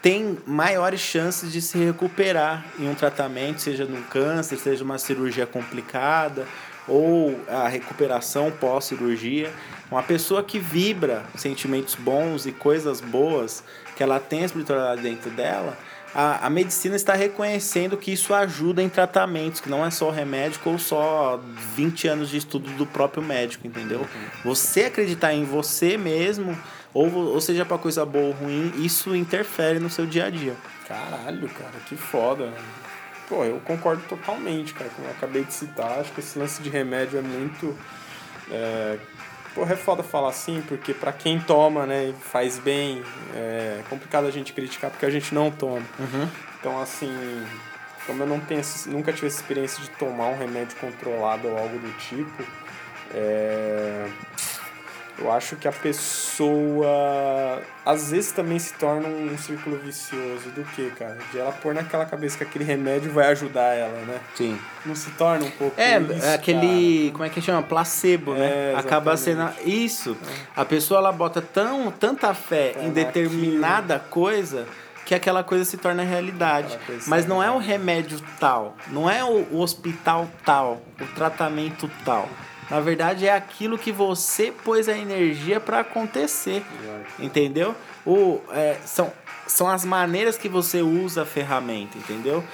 [0.00, 5.46] tem maiores chances de se recuperar em um tratamento, seja no câncer, seja uma cirurgia
[5.46, 6.46] complicada
[6.86, 9.52] ou a recuperação pós-cirurgia.
[9.90, 13.62] Uma pessoa que vibra sentimentos bons e coisas boas,
[13.96, 15.76] que ela tem a espiritualidade dentro dela,
[16.14, 20.60] a, a medicina está reconhecendo que isso ajuda em tratamentos, que não é só remédio
[20.64, 21.40] ou só
[21.74, 24.00] 20 anos de estudo do próprio médico, entendeu?
[24.00, 24.06] Uhum.
[24.44, 26.58] Você acreditar em você mesmo
[26.92, 30.56] ou, ou seja para coisa boa ou ruim, isso interfere no seu dia a dia.
[30.86, 32.52] Caralho, cara, que foda.
[33.28, 36.70] Pô, eu concordo totalmente, cara, como eu acabei de citar, acho que esse lance de
[36.70, 37.76] remédio é muito.
[38.50, 38.98] É,
[39.54, 43.02] porra, é foda falar assim, porque para quem toma, né, faz bem,
[43.34, 45.82] é complicado a gente criticar porque a gente não toma.
[45.98, 46.28] Uhum.
[46.58, 47.12] Então, assim,
[48.06, 51.78] como eu não tenho, nunca tive essa experiência de tomar um remédio controlado ou algo
[51.78, 52.42] do tipo,
[53.12, 54.08] é
[55.20, 60.90] eu acho que a pessoa às vezes também se torna um círculo vicioso do que,
[60.90, 61.18] cara?
[61.32, 64.20] De ela pôr naquela cabeça que aquele remédio vai ajudar ela, né?
[64.34, 64.58] Sim.
[64.86, 65.80] Não se torna um pouco.
[65.80, 67.06] É, isso, é aquele.
[67.06, 67.12] Cara.
[67.12, 67.62] Como é que chama?
[67.62, 68.72] Placebo, né?
[68.72, 69.50] É, Acaba sendo.
[69.64, 70.16] Isso.
[70.22, 70.60] É.
[70.60, 74.10] A pessoa ela bota tão, tanta fé é, em determinada naquilo.
[74.10, 74.66] coisa
[75.04, 76.78] que aquela coisa se torna realidade.
[77.06, 82.28] Mas não é o remédio tal, não é o hospital tal, o tratamento tal
[82.70, 86.62] na verdade, é aquilo que você pôs a energia para acontecer.
[87.18, 87.74] Entendeu?
[88.04, 89.12] O, é, são,
[89.46, 92.44] são as maneiras que você usa a ferramenta, entendeu?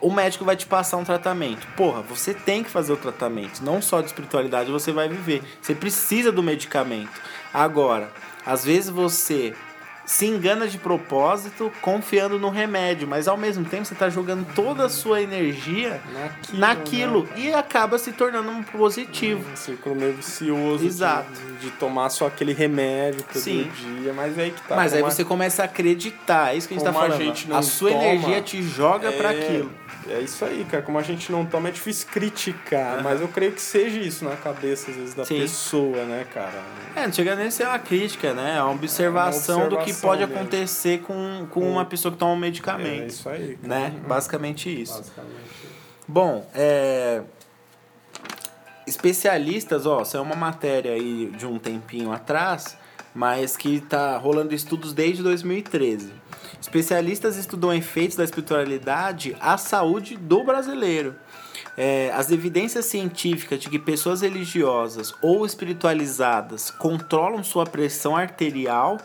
[0.00, 1.66] O médico vai te passar um tratamento.
[1.76, 3.62] Porra, você tem que fazer o tratamento.
[3.62, 5.42] Não só de espiritualidade você vai viver.
[5.60, 7.20] Você precisa do medicamento.
[7.52, 8.10] Agora,
[8.44, 9.54] às vezes você
[10.04, 14.86] se engana de propósito, confiando no remédio, mas ao mesmo tempo você está jogando toda
[14.86, 17.32] a sua energia naquilo, naquilo né?
[17.36, 19.48] e acaba se tornando um positivo.
[19.50, 21.30] Um círculo meio vicioso Exato.
[21.32, 23.70] De, de tomar só aquele remédio todo Sim.
[23.74, 24.76] dia, mas aí que tá.
[24.76, 27.54] Mas aí você começa a acreditar, é isso que a gente está falando.
[27.54, 29.12] A, a sua toma, energia te joga é...
[29.12, 29.70] para aquilo.
[30.08, 30.82] É isso aí, cara.
[30.82, 32.96] Como a gente não toma, é difícil criticar.
[32.96, 33.02] Uhum.
[33.02, 35.38] Mas eu creio que seja isso na cabeça, às vezes, da Sim.
[35.40, 36.62] pessoa, né, cara?
[36.94, 38.56] É, não chega nem a ser uma crítica, né?
[38.56, 40.34] É uma observação, é uma observação do que pode mesmo.
[40.34, 43.02] acontecer com, com uma pessoa que toma um medicamento.
[43.02, 43.58] É isso aí.
[43.62, 43.68] Cara.
[43.68, 43.92] Né?
[43.94, 44.08] Uhum.
[44.08, 44.98] Basicamente isso.
[44.98, 45.32] Basicamente.
[46.06, 47.22] Bom, é...
[48.86, 52.76] Especialistas, ó, saiu uma matéria aí de um tempinho atrás,
[53.14, 56.22] mas que tá rolando estudos desde 2013
[56.62, 61.16] Especialistas estudam efeitos da espiritualidade à saúde do brasileiro.
[61.76, 68.98] É, as evidências científicas de que pessoas religiosas ou espiritualizadas controlam sua pressão arterial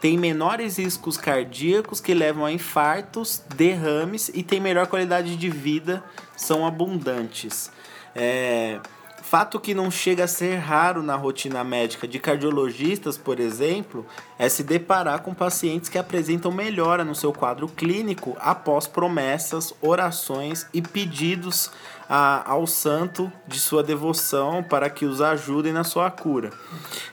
[0.00, 6.02] têm menores riscos cardíacos que levam a infartos, derrames e têm melhor qualidade de vida,
[6.36, 7.70] são abundantes.
[8.14, 8.80] É,
[9.26, 14.04] Fato que não chega a ser raro na rotina médica de cardiologistas, por exemplo,
[14.38, 20.66] é se deparar com pacientes que apresentam melhora no seu quadro clínico após promessas, orações
[20.74, 21.70] e pedidos
[22.06, 26.50] a, ao santo de sua devoção para que os ajudem na sua cura.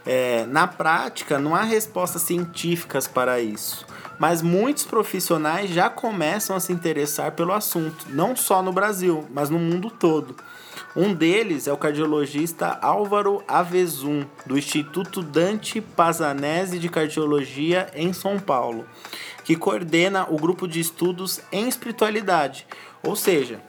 [0.06, 6.60] É, na prática, não há respostas científicas para isso mas muitos profissionais já começam a
[6.60, 10.36] se interessar pelo assunto, não só no Brasil, mas no mundo todo.
[10.96, 18.38] Um deles é o cardiologista Álvaro Avezum, do Instituto Dante Pazanese de Cardiologia em São
[18.38, 18.86] Paulo,
[19.46, 22.68] que coordena o grupo de estudos em espiritualidade,
[23.02, 23.62] ou seja,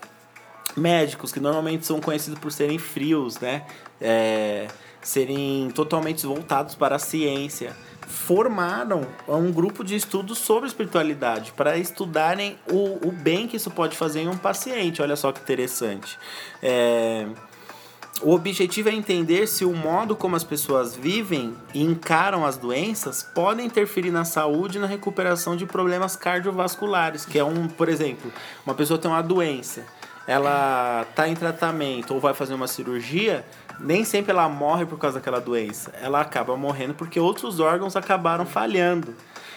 [0.76, 3.66] médicos que normalmente são conhecidos por serem frios, né?
[4.00, 4.66] É,
[5.00, 7.76] serem totalmente voltados para a ciência
[8.12, 13.96] formaram um grupo de estudos sobre espiritualidade para estudarem o, o bem que isso pode
[13.96, 15.01] fazer em um paciente.
[15.01, 16.18] Olha só que interessante.
[16.62, 17.27] É,
[18.20, 23.22] o objetivo é entender se o modo como as pessoas vivem e encaram as doenças
[23.22, 28.31] podem interferir na saúde e na recuperação de problemas cardiovasculares, que é um, por exemplo,
[28.64, 29.85] uma pessoa tem uma doença,
[30.27, 33.44] ela está em tratamento ou vai fazer uma cirurgia,
[33.80, 35.92] nem sempre ela morre por causa daquela doença.
[36.00, 39.14] Ela acaba morrendo porque outros órgãos acabaram falhando.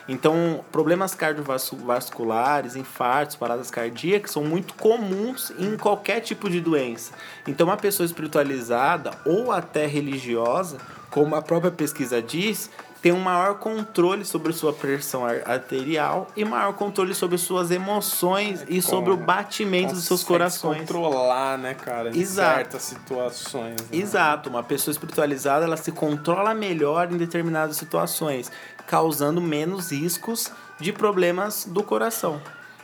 [0.08, 7.12] Então, problemas cardiovasculares, infartos, paradas cardíacas são muito comuns em qualquer tipo de doença.
[7.48, 10.78] Então, uma pessoa espiritualizada ou até religiosa,
[11.10, 12.70] como a própria pesquisa diz,
[13.06, 18.66] tem um maior controle sobre sua pressão arterial e maior controle sobre suas emoções é,
[18.68, 20.80] e sobre o batimento dos seus corações.
[20.80, 22.56] controlar, né, cara, em Exato.
[22.56, 23.76] certas situações.
[23.80, 23.88] Né?
[23.92, 28.52] Exato, uma pessoa espiritualizada, ela se controla melhor em determinadas situações,
[28.88, 32.42] causando menos riscos de problemas do coração.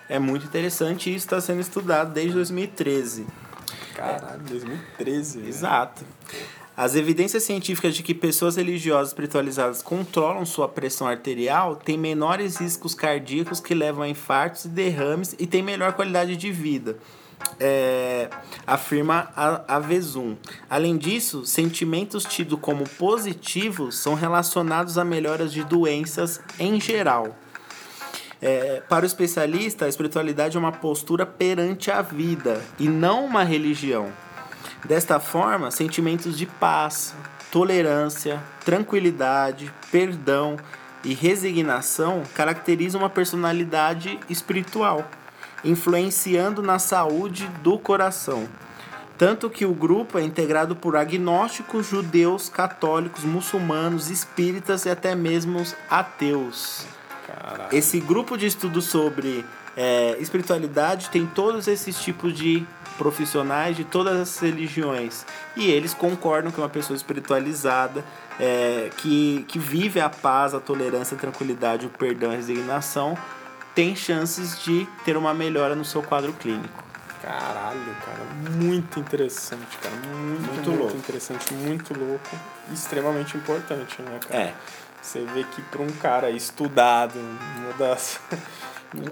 [0.07, 3.25] É muito interessante e isso está sendo estudado desde 2013.
[3.95, 5.39] Caralho, 2013.
[5.39, 5.49] Né?
[6.81, 12.95] As evidências científicas de que pessoas religiosas espiritualizadas controlam sua pressão arterial têm menores riscos
[12.95, 16.97] cardíacos que levam a infartos e derrames e têm melhor qualidade de vida.
[17.59, 18.31] É,
[18.65, 19.81] afirma a, a.
[20.67, 27.37] Além disso, sentimentos tidos como positivos são relacionados a melhoras de doenças em geral.
[28.41, 33.43] É, para o especialista, a espiritualidade é uma postura perante a vida e não uma
[33.43, 34.11] religião.
[34.85, 37.13] Desta forma, sentimentos de paz,
[37.51, 40.57] tolerância, tranquilidade, perdão
[41.03, 45.05] e resignação caracterizam uma personalidade espiritual,
[45.63, 48.47] influenciando na saúde do coração.
[49.17, 55.63] Tanto que o grupo é integrado por agnósticos, judeus, católicos, muçulmanos, espíritas e até mesmo
[55.87, 56.87] ateus.
[57.27, 57.69] Caralho.
[57.71, 62.65] Esse grupo de estudo sobre é, espiritualidade tem todos esses tipos de
[62.97, 68.03] profissionais de todas as religiões e eles concordam que uma pessoa espiritualizada
[68.39, 73.17] é, que, que vive a paz, a tolerância, a tranquilidade, o perdão, a resignação
[73.73, 76.83] tem chances de ter uma melhora no seu quadro clínico.
[77.21, 80.97] Caralho, cara, muito interessante, cara, muito, muito, muito louco.
[80.97, 82.29] interessante, muito louco,
[82.73, 84.43] extremamente importante, né, cara?
[84.43, 84.53] É.
[85.01, 87.19] Você vê que para um cara estudado,
[87.57, 88.19] uma das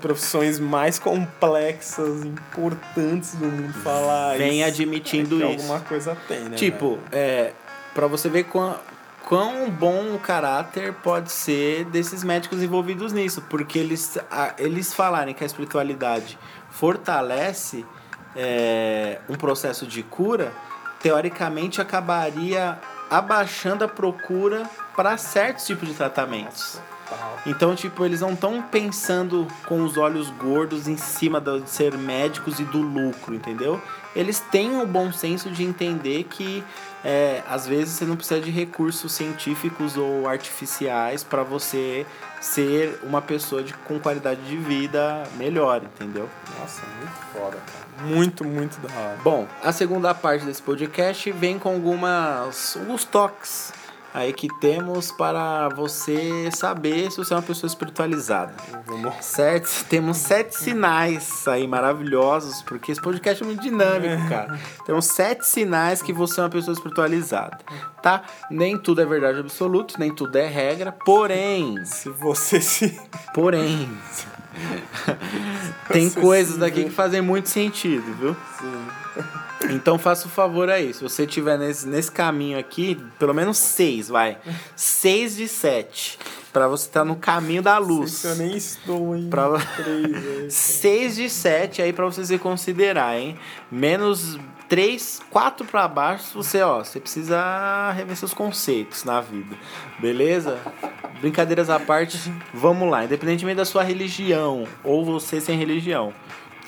[0.01, 5.61] profissões mais complexas, importantes do mundo falar Vem isso, admitindo é isso.
[5.61, 6.57] Alguma coisa tem, né?
[6.57, 7.53] Tipo, é,
[7.93, 8.77] para você ver quão,
[9.23, 15.33] quão bom o caráter pode ser desses médicos envolvidos nisso, porque eles, a, eles falarem
[15.33, 16.37] que a espiritualidade
[16.69, 17.85] fortalece
[18.35, 20.51] é, um processo de cura,
[20.99, 22.77] teoricamente acabaria
[23.09, 26.75] abaixando a procura para certos tipos de tratamentos.
[26.75, 26.98] Nossa
[27.45, 32.59] Então, tipo, eles não estão pensando com os olhos gordos em cima de ser médicos
[32.59, 33.81] e do lucro, entendeu?
[34.15, 36.63] Eles têm o bom senso de entender que
[37.03, 42.05] é, às vezes você não precisa de recursos científicos ou artificiais para você
[42.41, 46.29] ser uma pessoa de, com qualidade de vida melhor, entendeu?
[46.59, 48.05] Nossa, muito foda, cara.
[48.07, 49.17] Muito, muito da hora.
[49.23, 53.71] Bom, a segunda parte desse podcast vem com algumas, alguns toques
[54.13, 58.53] aí que temos para você saber se você é uma pessoa espiritualizada.
[58.85, 59.13] Vamos.
[59.21, 59.69] Certo?
[59.89, 64.59] Temos sete sinais aí maravilhosos, porque esse podcast é muito dinâmico, cara.
[64.85, 67.57] Temos sete sinais que você é uma pessoa espiritualizada,
[68.01, 68.23] tá?
[68.49, 71.83] Nem tudo é verdade absoluta, nem tudo é regra, porém...
[71.85, 72.99] Se você se...
[73.33, 73.89] Porém...
[75.91, 78.35] tem coisas daqui que fazem muito sentido, viu?
[78.59, 79.08] Sim.
[79.69, 84.07] Então faça o favor aí, se você tiver nesse, nesse caminho aqui, pelo menos seis,
[84.07, 84.37] vai.
[84.75, 86.17] Seis de sete.
[86.51, 88.23] Pra você estar tá no caminho da luz.
[88.23, 89.59] Eu nem estou em pra...
[89.75, 90.49] três.
[90.53, 93.37] Seis de sete aí pra você se considerar, hein?
[93.71, 99.55] Menos três, quatro para baixo, você, ó, você precisa rever seus conceitos na vida.
[99.99, 100.57] Beleza?
[101.19, 102.17] Brincadeiras à parte,
[102.53, 103.03] vamos lá.
[103.03, 106.13] Independentemente da sua religião ou você sem religião.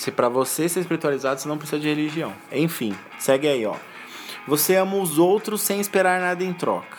[0.01, 2.33] Se para você ser espiritualizado, você não precisa de religião.
[2.51, 3.75] Enfim, segue aí, ó.
[4.47, 6.97] Você ama os outros sem esperar nada em troca.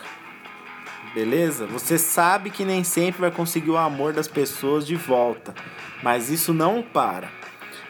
[1.12, 1.66] Beleza?
[1.66, 5.52] Você sabe que nem sempre vai conseguir o amor das pessoas de volta,
[6.00, 7.28] mas isso não para.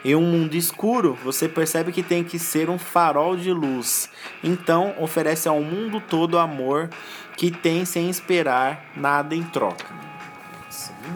[0.03, 4.09] Em um mundo escuro, você percebe que tem que ser um farol de luz.
[4.43, 6.89] Então, oferece ao mundo todo o amor
[7.37, 10.12] que tem sem esperar nada em troca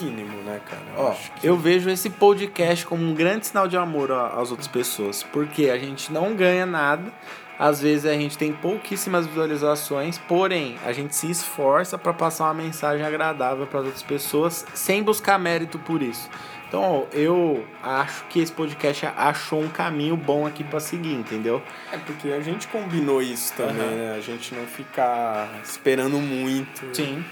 [0.01, 0.83] mínimo, né, cara?
[0.97, 1.47] Eu, Ó, que...
[1.47, 5.79] eu vejo esse podcast como um grande sinal de amor às outras pessoas, porque a
[5.79, 7.13] gente não ganha nada,
[7.59, 12.55] às vezes a gente tem pouquíssimas visualizações, porém a gente se esforça para passar uma
[12.55, 16.29] mensagem agradável para as outras pessoas sem buscar mérito por isso.
[16.69, 21.63] Então, eu acho que esse podcast achou um caminho bom aqui para seguir, entendeu?
[21.93, 23.97] É porque a gente combinou isso também, uhum.
[23.97, 24.15] né?
[24.17, 26.95] A gente não ficar esperando muito.
[26.95, 27.25] Sim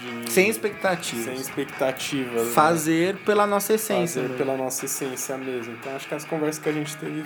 [0.00, 0.30] de...
[0.32, 1.24] Sem expectativas.
[1.24, 2.46] Sem expectativas.
[2.46, 2.52] Né?
[2.52, 3.20] Fazer né?
[3.24, 4.22] pela nossa essência.
[4.22, 5.74] Fazer pela nossa essência mesmo.
[5.74, 7.24] Então acho que as conversas que a gente teve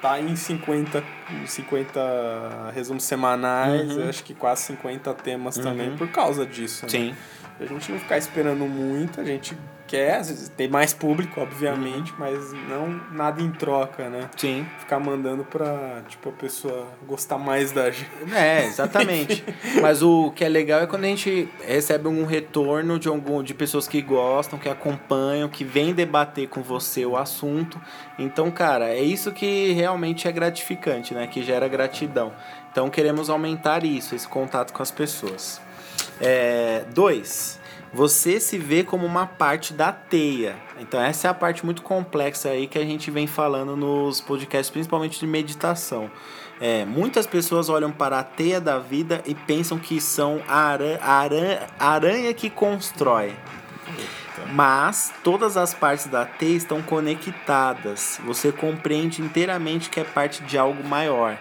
[0.00, 1.02] tá em 50,
[1.46, 4.08] 50 resumos semanais, uhum.
[4.08, 5.62] acho que quase 50 temas uhum.
[5.62, 6.84] também por causa disso.
[6.84, 6.90] Né?
[6.90, 7.14] Sim.
[7.58, 12.18] A gente não ficar esperando muito, a gente quer, vezes tem mais público, obviamente, uhum.
[12.18, 14.28] mas não nada em troca, né?
[14.36, 14.66] Sim.
[14.78, 18.10] Ficar mandando pra, tipo, a pessoa gostar mais da gente.
[18.34, 19.44] É, exatamente.
[19.80, 23.54] mas o que é legal é quando a gente recebe um retorno de algum de
[23.54, 27.80] pessoas que gostam, que acompanham, que vêm debater com você o assunto.
[28.18, 31.26] Então, cara, é isso que realmente é gratificante, né?
[31.26, 32.32] Que gera gratidão.
[32.70, 35.60] Então, queremos aumentar isso, esse contato com as pessoas.
[36.20, 37.58] É, dois,
[37.92, 40.56] você se vê como uma parte da teia.
[40.78, 44.70] Então essa é a parte muito complexa aí que a gente vem falando nos podcasts,
[44.70, 46.10] principalmente de meditação.
[46.60, 50.98] É, muitas pessoas olham para a teia da vida e pensam que são a aranha,
[51.02, 53.34] a aranha, a aranha que constrói.
[54.52, 58.20] Mas todas as partes da teia estão conectadas.
[58.24, 61.38] Você compreende inteiramente que é parte de algo maior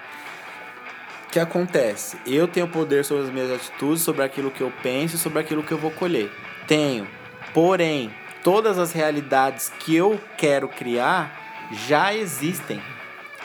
[1.35, 2.17] que acontece?
[2.25, 5.73] Eu tenho poder sobre as minhas atitudes, sobre aquilo que eu penso, sobre aquilo que
[5.73, 6.31] eu vou colher.
[6.65, 7.05] Tenho.
[7.53, 8.09] Porém,
[8.41, 12.81] todas as realidades que eu quero criar já existem.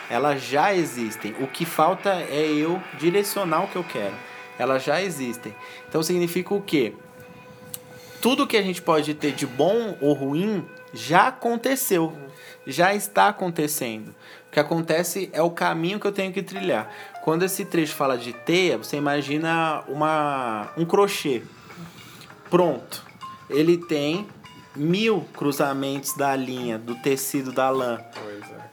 [0.09, 1.35] Elas já existem.
[1.41, 4.15] O que falta é eu direcionar o que eu quero.
[4.57, 5.53] Elas já existem.
[5.89, 6.93] Então significa o quê?
[8.21, 12.13] Tudo que a gente pode ter de bom ou ruim já aconteceu.
[12.65, 14.15] Já está acontecendo.
[14.47, 16.89] O que acontece é o caminho que eu tenho que trilhar.
[17.21, 21.43] Quando esse trecho fala de teia, você imagina uma, um crochê.
[22.49, 23.05] Pronto.
[23.49, 24.27] Ele tem
[24.75, 27.99] mil cruzamentos da linha, do tecido da lã.
[28.13, 28.69] Pois é.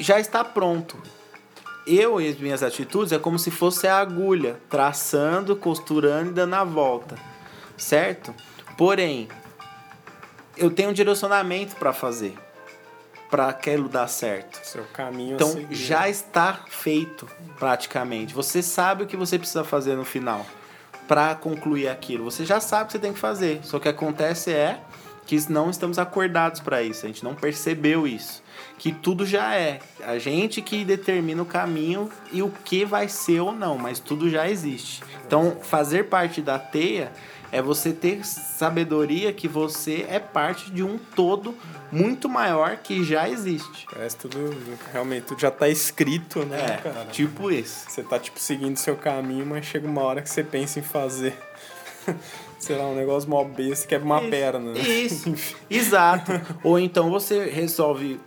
[0.00, 0.96] Já está pronto.
[1.86, 6.54] Eu e as minhas atitudes é como se fosse a agulha, traçando, costurando e dando
[6.54, 7.16] a volta.
[7.76, 8.34] Certo?
[8.76, 9.28] Porém,
[10.56, 12.36] eu tenho um direcionamento para fazer
[13.30, 14.60] para aquilo dar certo.
[14.64, 18.34] Seu caminho Então já está feito praticamente.
[18.34, 20.44] Você sabe o que você precisa fazer no final
[21.06, 22.24] para concluir aquilo.
[22.24, 23.60] Você já sabe o que você tem que fazer.
[23.62, 24.80] Só que acontece é
[25.26, 27.04] que não estamos acordados para isso.
[27.04, 28.42] A gente não percebeu isso.
[28.78, 29.80] Que tudo já é.
[30.02, 34.30] A gente que determina o caminho e o que vai ser ou não, mas tudo
[34.30, 35.02] já existe.
[35.26, 37.12] Então, fazer parte da teia
[37.50, 41.54] é você ter sabedoria que você é parte de um todo
[41.90, 43.86] muito maior que já existe.
[43.90, 44.54] Parece tudo,
[44.92, 47.06] realmente, tudo já tá escrito, né, é, cara?
[47.06, 47.88] Tipo isso.
[47.88, 51.36] Você tá, tipo, seguindo seu caminho, mas chega uma hora que você pensa em fazer.
[52.58, 54.72] sei lá, um negócio mó besta, quebra uma Isso, perna.
[54.72, 54.80] né?
[54.80, 55.34] Isso,
[55.70, 56.32] exato.
[56.62, 58.20] Ou então você resolve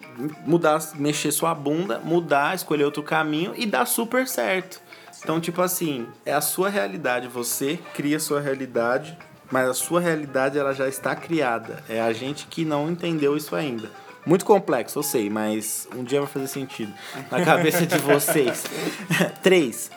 [0.46, 4.82] mudar, mexer sua bunda, mudar, escolher outro caminho e dá super certo.
[5.24, 9.18] Então, tipo assim, é a sua realidade, você cria a sua realidade,
[9.52, 11.84] mas a sua realidade ela já está criada.
[11.88, 13.90] É a gente que não entendeu isso ainda.
[14.26, 16.94] Muito complexo, eu sei, mas um dia vai fazer sentido
[17.30, 18.64] na cabeça de vocês.
[19.44, 19.92] Três,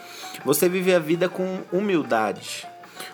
[0.44, 2.66] você vive a vida com humildade.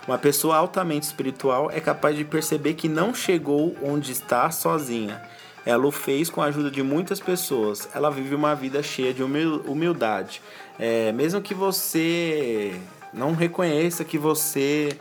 [0.06, 5.20] Uma pessoa altamente espiritual é capaz de perceber que não chegou onde está sozinha.
[5.66, 7.88] Ela o fez com a ajuda de muitas pessoas.
[7.94, 10.40] Ela vive uma vida cheia de humil- humildade.
[10.80, 12.74] É, mesmo que você
[13.12, 14.98] não reconheça que você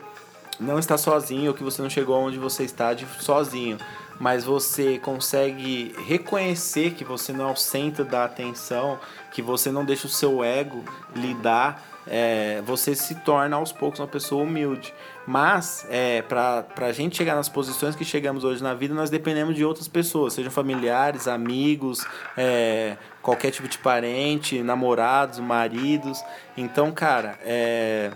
[0.60, 3.78] não está sozinho ou que você não chegou onde você está de, sozinho,
[4.20, 9.00] mas você consegue reconhecer que você não é o centro da atenção,
[9.32, 10.84] que você não deixa o seu ego
[11.16, 14.94] lidar, é, você se torna aos poucos uma pessoa humilde.
[15.30, 19.56] Mas, é, para a gente chegar nas posições que chegamos hoje na vida, nós dependemos
[19.56, 22.04] de outras pessoas, sejam familiares, amigos,
[22.36, 26.20] é, qualquer tipo de parente, namorados, maridos.
[26.58, 28.10] Então, cara, é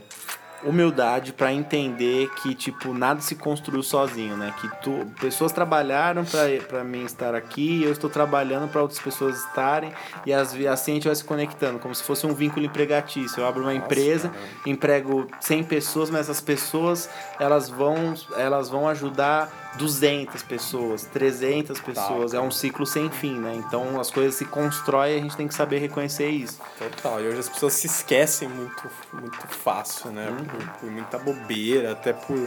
[0.66, 4.54] humildade para entender que tipo nada se construiu sozinho, né?
[4.60, 6.24] Que tu, pessoas trabalharam
[6.68, 9.92] para mim estar aqui, e eu estou trabalhando para outras pessoas estarem
[10.26, 13.42] e as, assim a gente vai se conectando, como se fosse um vínculo empregatício.
[13.42, 14.32] Eu abro uma empresa,
[14.66, 17.10] emprego 100 pessoas, mas essas pessoas
[17.40, 23.56] elas vão elas vão ajudar 200 pessoas, 300 pessoas, é um ciclo sem fim, né?
[23.56, 26.60] Então as coisas se constroem e a gente tem que saber reconhecer isso.
[26.78, 30.28] Total, e hoje as pessoas se esquecem muito, muito fácil, né?
[30.50, 32.38] Por, por muita bobeira, até por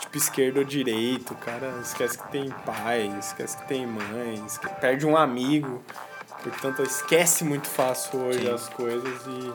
[0.00, 1.32] tipo esquerdo ou direito.
[1.32, 5.82] O cara esquece que tem pai, esquece que tem mãe, esque- perde um amigo.
[6.42, 8.50] Portanto, esquece muito fácil hoje Sim.
[8.52, 9.52] as coisas e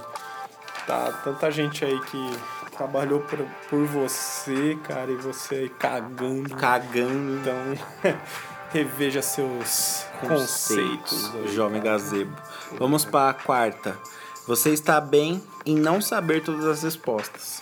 [0.88, 2.38] tá tanta gente aí que
[2.78, 6.55] trabalhou por, por você, cara, e você aí cagando.
[6.55, 7.55] Cagando Então,
[8.71, 11.34] reveja seus conceitos.
[11.34, 11.97] aí, jovem cara.
[11.97, 12.36] gazebo.
[12.78, 13.97] Vamos para a quarta.
[14.45, 17.61] Você está bem em não saber todas as respostas.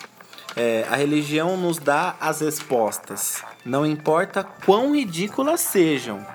[0.55, 6.25] É, a religião nos dá as respostas, não importa quão ridículas sejam.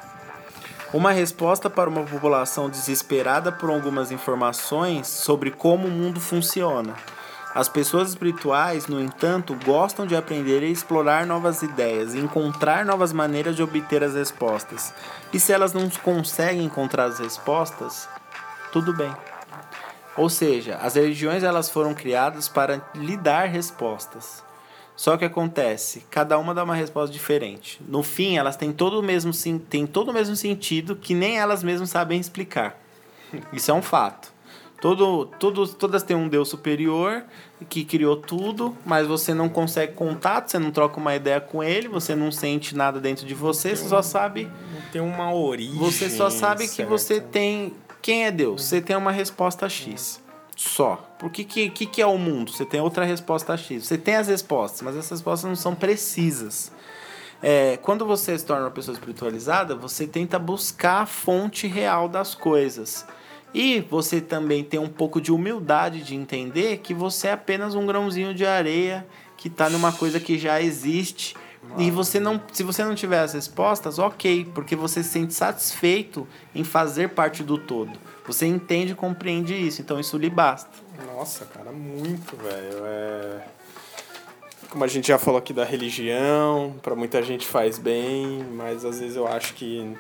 [0.93, 6.95] Uma resposta para uma população desesperada por algumas informações sobre como o mundo funciona.
[7.53, 13.57] As pessoas espirituais, no entanto, gostam de aprender e explorar novas ideias, encontrar novas maneiras
[13.57, 14.94] de obter as respostas.
[15.32, 18.09] E se elas não conseguem encontrar as respostas,
[18.72, 19.12] tudo bem.
[20.16, 24.44] Ou seja, as religiões elas foram criadas para lhe dar respostas.
[24.94, 27.80] Só que acontece, cada uma dá uma resposta diferente.
[27.88, 29.32] No fim, elas têm todo o mesmo,
[29.68, 32.78] têm todo o mesmo sentido que nem elas mesmas sabem explicar.
[33.53, 34.30] Isso é um fato.
[34.81, 37.24] Todo, todos, todas têm um Deus superior
[37.68, 41.87] que criou tudo, mas você não consegue contato, você não troca uma ideia com ele,
[41.87, 44.51] você não sente nada dentro de você, você só sabe
[44.91, 45.76] tem uma origem.
[45.76, 46.91] você só sabe que certa.
[46.91, 47.74] você tem.
[48.01, 48.64] Quem é Deus?
[48.64, 50.22] Você tem uma resposta X.
[50.57, 50.97] Só.
[51.18, 52.51] Por que, que, que, que é o mundo?
[52.51, 53.87] Você tem outra resposta X.
[53.87, 56.72] Você tem as respostas, mas essas respostas não são precisas.
[57.43, 62.35] É, quando você se torna uma pessoa espiritualizada, você tenta buscar a fonte real das
[62.35, 63.07] coisas.
[63.53, 67.86] E você também tem um pouco de humildade de entender que você é apenas um
[67.86, 71.34] grãozinho de areia que está numa coisa que já existe.
[71.78, 76.26] E você não, se você não tiver as respostas, ok, porque você se sente satisfeito
[76.55, 77.92] em fazer parte do todo.
[78.26, 80.70] Você entende e compreende isso, então isso lhe basta.
[81.14, 82.84] Nossa, cara, muito, velho.
[82.84, 83.44] É...
[84.68, 89.01] Como a gente já falou aqui da religião, pra muita gente faz bem, mas às
[89.01, 89.96] vezes eu acho que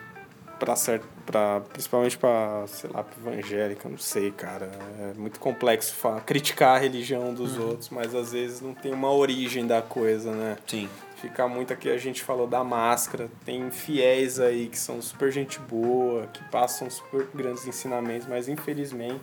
[0.60, 5.94] para certo, para principalmente para, sei lá, pra evangélica, não sei, cara, é muito complexo
[5.94, 10.30] falar, criticar a religião dos outros, mas às vezes não tem uma origem da coisa,
[10.30, 10.56] né?
[10.66, 10.88] Sim.
[11.16, 13.28] Fica muito aqui, a gente falou da máscara.
[13.44, 19.20] Tem fiéis aí que são super gente boa, que passam super grandes ensinamentos, mas infelizmente,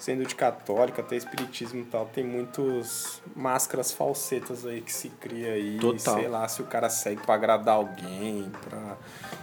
[0.00, 5.52] sendo de católica, até espiritismo e tal, tem muitos máscaras falsetas aí que se cria
[5.52, 5.78] aí.
[5.78, 6.14] Total.
[6.14, 8.96] Sei lá, se o cara segue pra agradar alguém, pra.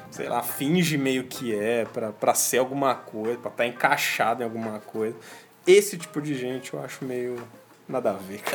[0.10, 4.42] Sei lá, finge meio que é, pra, pra ser alguma coisa, pra estar tá encaixado
[4.42, 5.16] em alguma coisa.
[5.66, 7.38] Esse tipo de gente eu acho meio.
[7.88, 8.42] Nada a ver.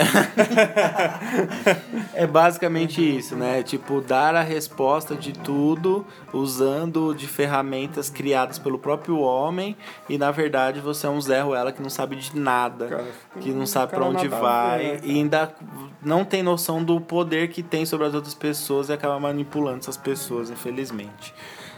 [2.14, 3.62] É basicamente isso, né?
[3.62, 9.74] Tipo, dar a resposta de tudo usando de ferramentas criadas pelo próprio homem
[10.08, 13.04] e na verdade você é um Zé Ruela que não sabe de nada, Cara,
[13.40, 15.54] que não sabe pra onde vai ver, e ainda
[16.02, 19.96] não tem noção do poder que tem sobre as outras pessoas e acaba manipulando essas
[19.96, 21.34] pessoas, infelizmente.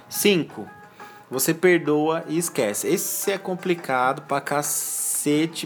[0.09, 0.67] 5.
[1.31, 2.87] Você perdoa e esquece.
[2.89, 5.04] Esse é complicado pra cacete,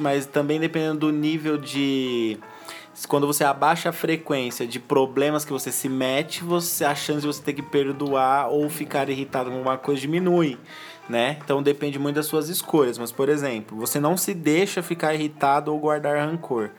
[0.00, 2.38] mas também dependendo do nível de
[3.06, 7.26] quando você abaixa a frequência de problemas que você se mete, você a chance de
[7.26, 10.58] você ter que perdoar ou ficar irritado com alguma coisa diminui,
[11.08, 11.38] né?
[11.44, 12.98] Então depende muito das suas escolhas.
[12.98, 16.70] Mas, por exemplo, você não se deixa ficar irritado ou guardar rancor.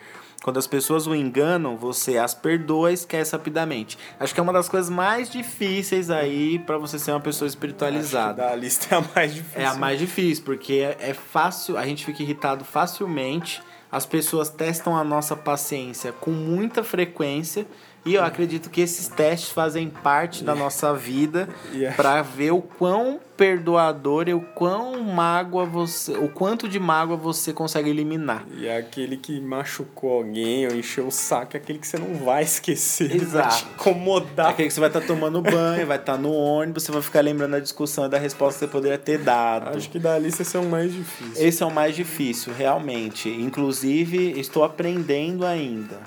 [0.41, 3.97] Quando as pessoas o enganam, você as perdoa e esquece rapidamente.
[4.19, 8.45] Acho que é uma das coisas mais difíceis aí para você ser uma pessoa espiritualizada.
[8.45, 9.59] Acho da lista é a mais difícil.
[9.59, 13.61] É a mais difícil, porque é fácil, a gente fica irritado facilmente.
[13.91, 17.65] As pessoas testam a nossa paciência com muita frequência
[18.05, 21.95] e eu acredito que esses testes fazem parte da nossa vida Yeah.
[21.95, 27.53] para ver o quão perdoador e o quão mágoa você, o quanto de mágoa você
[27.53, 28.45] consegue eliminar.
[28.57, 32.15] E é aquele que machucou alguém ou encheu o saco, é aquele que você não
[32.25, 33.09] vai esquecer.
[33.11, 33.67] Ele vai te Exato.
[33.75, 34.49] incomodar.
[34.49, 37.51] Aquele que você vai estar tomando banho, vai estar no ônibus, você vai ficar lembrando
[37.51, 39.77] da discussão e da resposta que você poderia ter dado.
[39.77, 41.47] Acho que da lista esse é o mais difícil.
[41.47, 43.29] Esse é o mais difícil, realmente.
[43.29, 45.99] Inclusive, estou aprendendo ainda.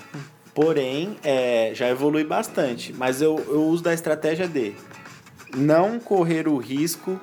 [0.53, 2.93] Porém, é, já evolui bastante.
[2.93, 4.73] Mas eu, eu uso da estratégia de
[5.55, 7.19] não correr o risco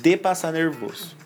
[0.00, 1.16] de passar nervoso.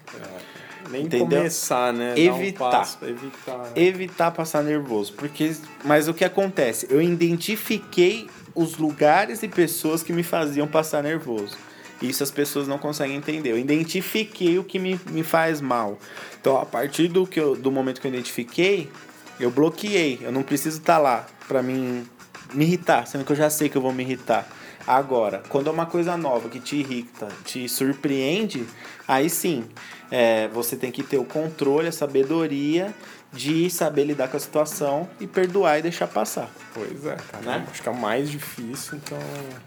[0.91, 1.39] Nem Entendeu?
[1.39, 2.15] começar, né?
[2.15, 2.97] Um Evitar.
[2.97, 3.59] pra evitar.
[3.59, 3.71] né?
[3.75, 5.13] Evitar passar nervoso.
[5.15, 6.87] Porque, mas o que acontece?
[6.89, 11.57] Eu identifiquei os lugares e pessoas que me faziam passar nervoso.
[12.01, 13.51] Isso as pessoas não conseguem entender.
[13.51, 15.99] Eu identifiquei o que me, me faz mal.
[16.41, 18.91] Então, a partir do, que eu, do momento que eu identifiquei,
[19.39, 20.19] eu bloqueei.
[20.23, 22.07] Eu não preciso estar lá pra mim
[22.53, 24.47] me irritar, sendo que eu já sei que eu vou me irritar.
[24.87, 28.65] Agora, quando é uma coisa nova que te irrita, te surpreende,
[29.09, 29.65] aí sim,
[30.13, 32.95] é, você tem que ter o controle, a sabedoria
[33.37, 36.49] de saber lidar com a situação e perdoar e deixar passar.
[36.73, 37.45] Pois é, cara.
[37.45, 37.67] Né?
[37.71, 39.19] Acho que é o mais difícil, então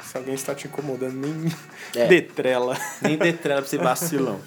[0.03, 1.51] se alguém está te incomodando, nem
[1.95, 2.07] É.
[2.07, 2.77] detrela.
[3.01, 4.39] Nem detrela pra ser vacilão.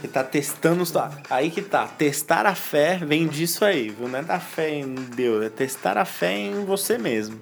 [0.00, 0.92] Que tá testando os.
[1.30, 1.86] Aí que tá.
[1.86, 4.08] Testar a fé vem disso aí, viu?
[4.08, 7.38] Não é da fé em Deus, é testar a fé em você mesmo.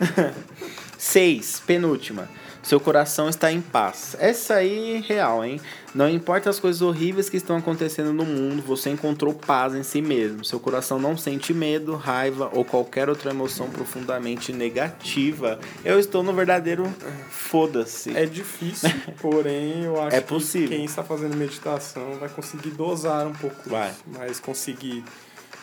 [0.98, 2.28] Seis, penúltima.
[2.66, 4.16] Seu coração está em paz.
[4.18, 5.60] Essa aí real, hein?
[5.94, 10.02] Não importa as coisas horríveis que estão acontecendo no mundo, você encontrou paz em si
[10.02, 10.44] mesmo.
[10.44, 15.60] Seu coração não sente medo, raiva ou qualquer outra emoção profundamente negativa.
[15.84, 16.92] Eu estou no verdadeiro
[17.30, 18.16] foda-se.
[18.16, 18.90] É difícil,
[19.22, 20.68] porém eu acho É que possível.
[20.70, 23.90] quem está fazendo meditação vai conseguir dosar um pouco Vai.
[23.90, 25.04] isso, mas conseguir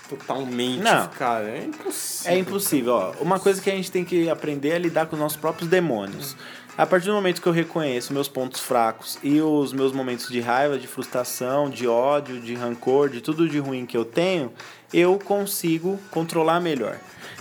[0.07, 1.03] totalmente Não.
[1.09, 2.31] ficar é impossível.
[2.31, 3.11] É impossível, ó.
[3.19, 6.35] Uma coisa que a gente tem que aprender é lidar com os nossos próprios demônios.
[6.75, 10.39] A partir do momento que eu reconheço meus pontos fracos e os meus momentos de
[10.39, 14.51] raiva, de frustração, de ódio, de rancor, de tudo de ruim que eu tenho,
[14.91, 16.97] eu consigo controlar melhor.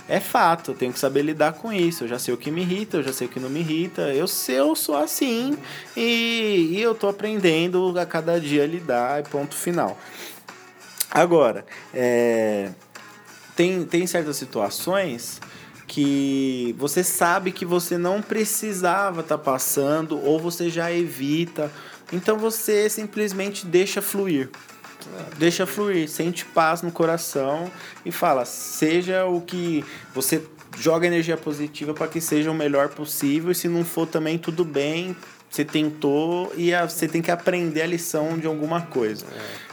[0.07, 2.03] É fato, eu tenho que saber lidar com isso.
[2.03, 4.13] Eu já sei o que me irrita, eu já sei o que não me irrita.
[4.13, 5.57] Eu sei, eu sou assim
[5.97, 9.97] e, e eu tô aprendendo a cada dia a lidar e ponto final.
[11.09, 12.69] Agora, é,
[13.55, 15.41] tem, tem certas situações
[15.87, 21.71] que você sabe que você não precisava estar passando ou você já evita.
[22.11, 24.49] Então você simplesmente deixa fluir.
[25.37, 27.69] Deixa fluir, sente paz no coração
[28.05, 30.41] e fala, seja o que você
[30.77, 34.63] joga energia positiva para que seja o melhor possível e se não for também tudo
[34.63, 35.15] bem,
[35.49, 39.25] você tentou e você tem que aprender a lição de alguma coisa.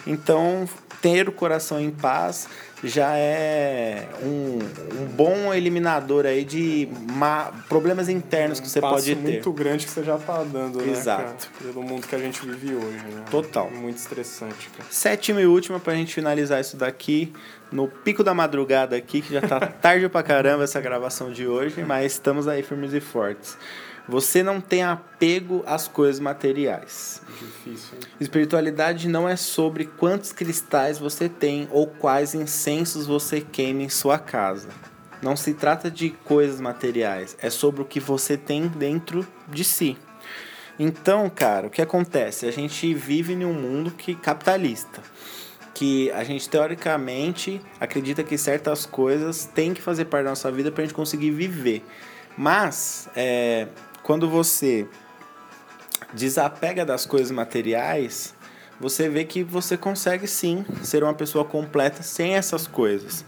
[0.07, 0.69] Então,
[1.01, 2.49] ter o coração em paz
[2.83, 4.59] já é um,
[5.03, 9.21] um bom eliminador aí de ma- problemas internos que você um pode ter.
[9.21, 11.23] muito grande que você já tá dando, né, Exato.
[11.23, 11.37] cara?
[11.73, 13.25] Pelo mundo que a gente vive hoje, né?
[13.31, 13.71] Total.
[13.71, 14.89] Muito estressante, cara.
[14.91, 17.33] Sétima e última pra gente finalizar isso daqui
[17.71, 21.85] no pico da madrugada aqui, que já tá tarde pra caramba essa gravação de hoje,
[21.85, 23.57] mas estamos aí firmes e fortes.
[24.11, 27.23] Você não tem apego às coisas materiais.
[27.39, 28.09] Difícil, hein?
[28.19, 34.19] Espiritualidade não é sobre quantos cristais você tem ou quais incensos você queima em sua
[34.19, 34.69] casa.
[35.23, 39.97] Não se trata de coisas materiais, é sobre o que você tem dentro de si.
[40.77, 42.47] Então, cara, o que acontece?
[42.47, 45.03] A gente vive em um mundo que capitalista,
[45.73, 50.73] que a gente teoricamente acredita que certas coisas têm que fazer parte da nossa vida
[50.73, 51.85] para a gente conseguir viver.
[52.37, 53.69] Mas é,
[54.11, 54.89] quando você
[56.13, 58.35] desapega das coisas materiais,
[58.81, 63.25] você vê que você consegue sim ser uma pessoa completa sem essas coisas.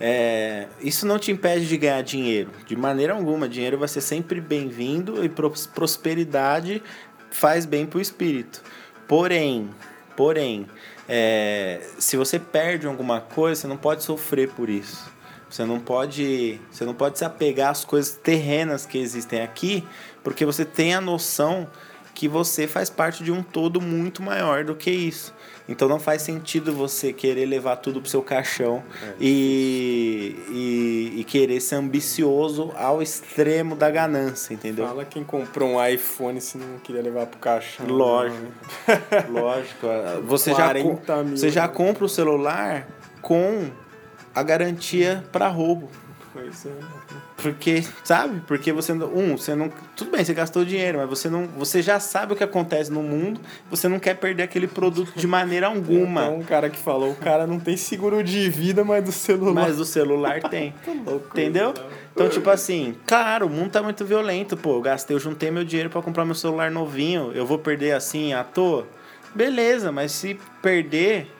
[0.00, 3.48] É, isso não te impede de ganhar dinheiro, de maneira alguma.
[3.48, 6.82] Dinheiro vai ser sempre bem-vindo e pros- prosperidade
[7.30, 8.60] faz bem para o espírito.
[9.06, 9.70] Porém,
[10.16, 10.66] porém,
[11.08, 15.14] é, se você perde alguma coisa, você não pode sofrer por isso.
[15.48, 19.84] Você não pode, você não pode se apegar às coisas terrenas que existem aqui,
[20.24, 21.68] porque você tem a noção
[22.14, 25.34] que você faz parte de um todo muito maior do que isso.
[25.68, 29.14] Então não faz sentido você querer levar tudo pro seu caixão é.
[29.18, 34.86] e, e, e, querer ser ambicioso ao extremo da ganância, entendeu?
[34.86, 37.86] Fala quem comprou um iPhone se não queria levar pro caixão.
[37.86, 38.42] Lógico.
[38.42, 39.26] Né?
[39.40, 39.86] Lógico.
[40.24, 40.72] Você já,
[41.30, 42.86] você já compra o celular
[43.22, 43.70] com
[44.34, 45.90] a garantia para roubo.
[46.32, 47.03] Pois é.
[47.44, 48.40] Porque, sabe?
[48.46, 52.00] Porque você um, você não, tudo bem, você gastou dinheiro, mas você não, você já
[52.00, 53.38] sabe o que acontece no mundo,
[53.70, 56.22] você não quer perder aquele produto de maneira alguma.
[56.22, 59.52] Então, um cara que falou, o cara não tem seguro de vida, mas do celular.
[59.52, 60.72] Mas do celular tem.
[61.04, 61.74] louco, Entendeu?
[62.14, 65.64] Então, tipo assim, claro, o mundo tá muito violento, pô, eu gastei, eu juntei meu
[65.64, 68.86] dinheiro para comprar meu celular novinho, eu vou perder assim à toa?
[69.34, 71.30] Beleza, mas se perder,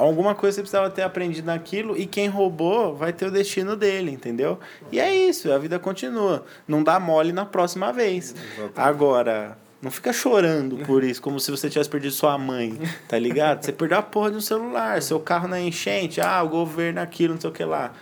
[0.00, 4.10] alguma coisa você precisava ter aprendido naquilo e quem roubou vai ter o destino dele,
[4.10, 4.58] entendeu?
[4.90, 6.44] E é isso, a vida continua.
[6.66, 8.34] Não dá mole na próxima vez.
[8.34, 8.72] Exatamente.
[8.76, 12.78] Agora, não fica chorando por isso, como se você tivesse perdido sua mãe,
[13.08, 13.64] tá ligado?
[13.64, 17.34] Você perdeu a porra de um celular, seu carro na enchente, ah, o governo aquilo,
[17.34, 17.92] não sei o que lá.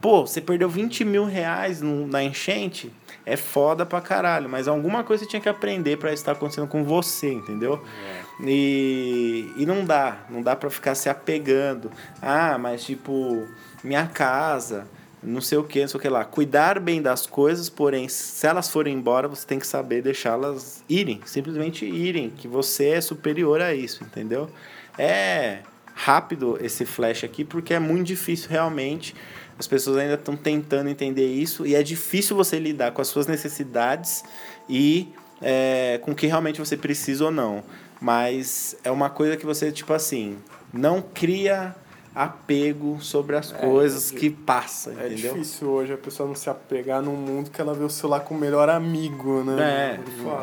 [0.00, 2.92] Pô, você perdeu 20 mil reais no, na enchente,
[3.24, 6.84] é foda pra caralho, mas alguma coisa você tinha que aprender para estar acontecendo com
[6.84, 7.82] você, entendeu?
[8.20, 8.23] É.
[8.40, 11.90] E, e não dá, não dá para ficar se apegando.
[12.20, 13.46] Ah, mas tipo,
[13.82, 14.86] minha casa,
[15.22, 16.24] não sei o que, não sei o que lá.
[16.24, 21.20] Cuidar bem das coisas, porém, se elas forem embora, você tem que saber deixá-las irem,
[21.24, 24.50] simplesmente irem, que você é superior a isso, entendeu?
[24.98, 25.60] É
[25.94, 29.14] rápido esse flash aqui, porque é muito difícil realmente.
[29.56, 33.28] As pessoas ainda estão tentando entender isso e é difícil você lidar com as suas
[33.28, 34.24] necessidades
[34.68, 35.08] e
[35.40, 37.62] é, com o que realmente você precisa ou não.
[38.00, 40.38] Mas é uma coisa que você, tipo assim,
[40.72, 41.74] não cria
[42.14, 45.32] apego sobre as é, coisas é, que passa, é entendeu?
[45.32, 48.20] É difícil hoje a pessoa não se apegar num mundo que ela vê o celular
[48.20, 50.00] com o melhor amigo, né?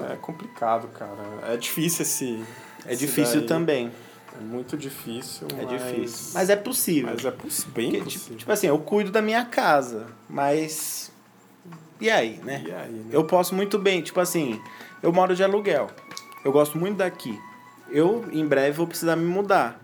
[0.09, 1.53] É, é complicado, cara.
[1.53, 2.43] É difícil esse...
[2.85, 3.47] É difícil daí.
[3.47, 3.91] também.
[4.37, 5.69] É muito difícil, É mas...
[5.69, 6.31] difícil.
[6.33, 7.11] Mas é possível.
[7.13, 7.63] Mas é poss...
[7.63, 8.27] bem Porque, possível.
[8.27, 11.11] Tipo, tipo assim, eu cuido da minha casa, mas...
[11.99, 12.63] E aí, né?
[12.65, 13.05] E aí, né?
[13.11, 14.59] Eu posso muito bem, tipo assim,
[15.03, 15.89] eu moro de aluguel.
[16.43, 17.39] Eu gosto muito daqui
[17.91, 19.79] eu em breve vou precisar me mudar.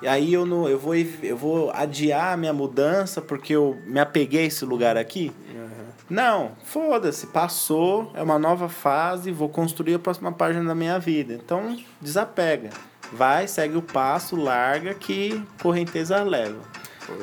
[0.00, 4.00] E aí eu não, eu vou eu vou adiar a minha mudança porque eu me
[4.00, 5.30] apeguei a esse lugar aqui.
[5.54, 5.70] Uhum.
[6.10, 11.34] Não, foda-se, passou, é uma nova fase, vou construir a próxima página da minha vida.
[11.34, 12.70] Então, desapega.
[13.12, 16.58] Vai, segue o passo, larga que correnteza leva.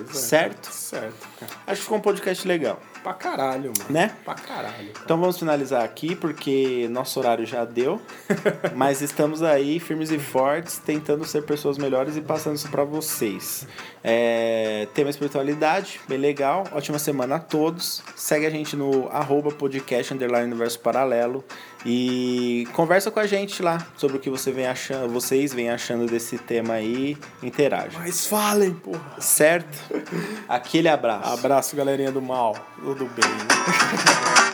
[0.10, 0.14] É.
[0.14, 0.72] Certo?
[0.72, 1.28] Certo.
[1.68, 2.80] Acho que ficou um podcast legal.
[3.04, 3.90] Pra caralho, mano.
[3.90, 4.12] Né?
[4.24, 4.94] Pra caralho.
[4.94, 5.04] Cara.
[5.04, 8.02] Então vamos finalizar aqui, porque nosso horário já deu.
[8.76, 13.68] mas estamos aí, firmes e fortes, tentando ser pessoas melhores e passando isso pra vocês.
[14.04, 16.66] É, tema espiritualidade, bem legal.
[16.72, 18.04] Ótima semana a todos.
[18.16, 21.44] Segue a gente no arroba podcast underline universo paralelo.
[21.86, 26.06] E conversa com a gente lá sobre o que você vem achando, vocês vêm achando
[26.06, 27.18] desse tema aí.
[27.42, 27.98] Interage.
[27.98, 29.20] Mas falem, porra.
[29.20, 29.78] Certo?
[30.48, 31.34] Aquele abraço.
[31.34, 32.56] Abraço, galerinha do mal.
[32.84, 33.30] Tudo bem.
[33.30, 34.40] Né?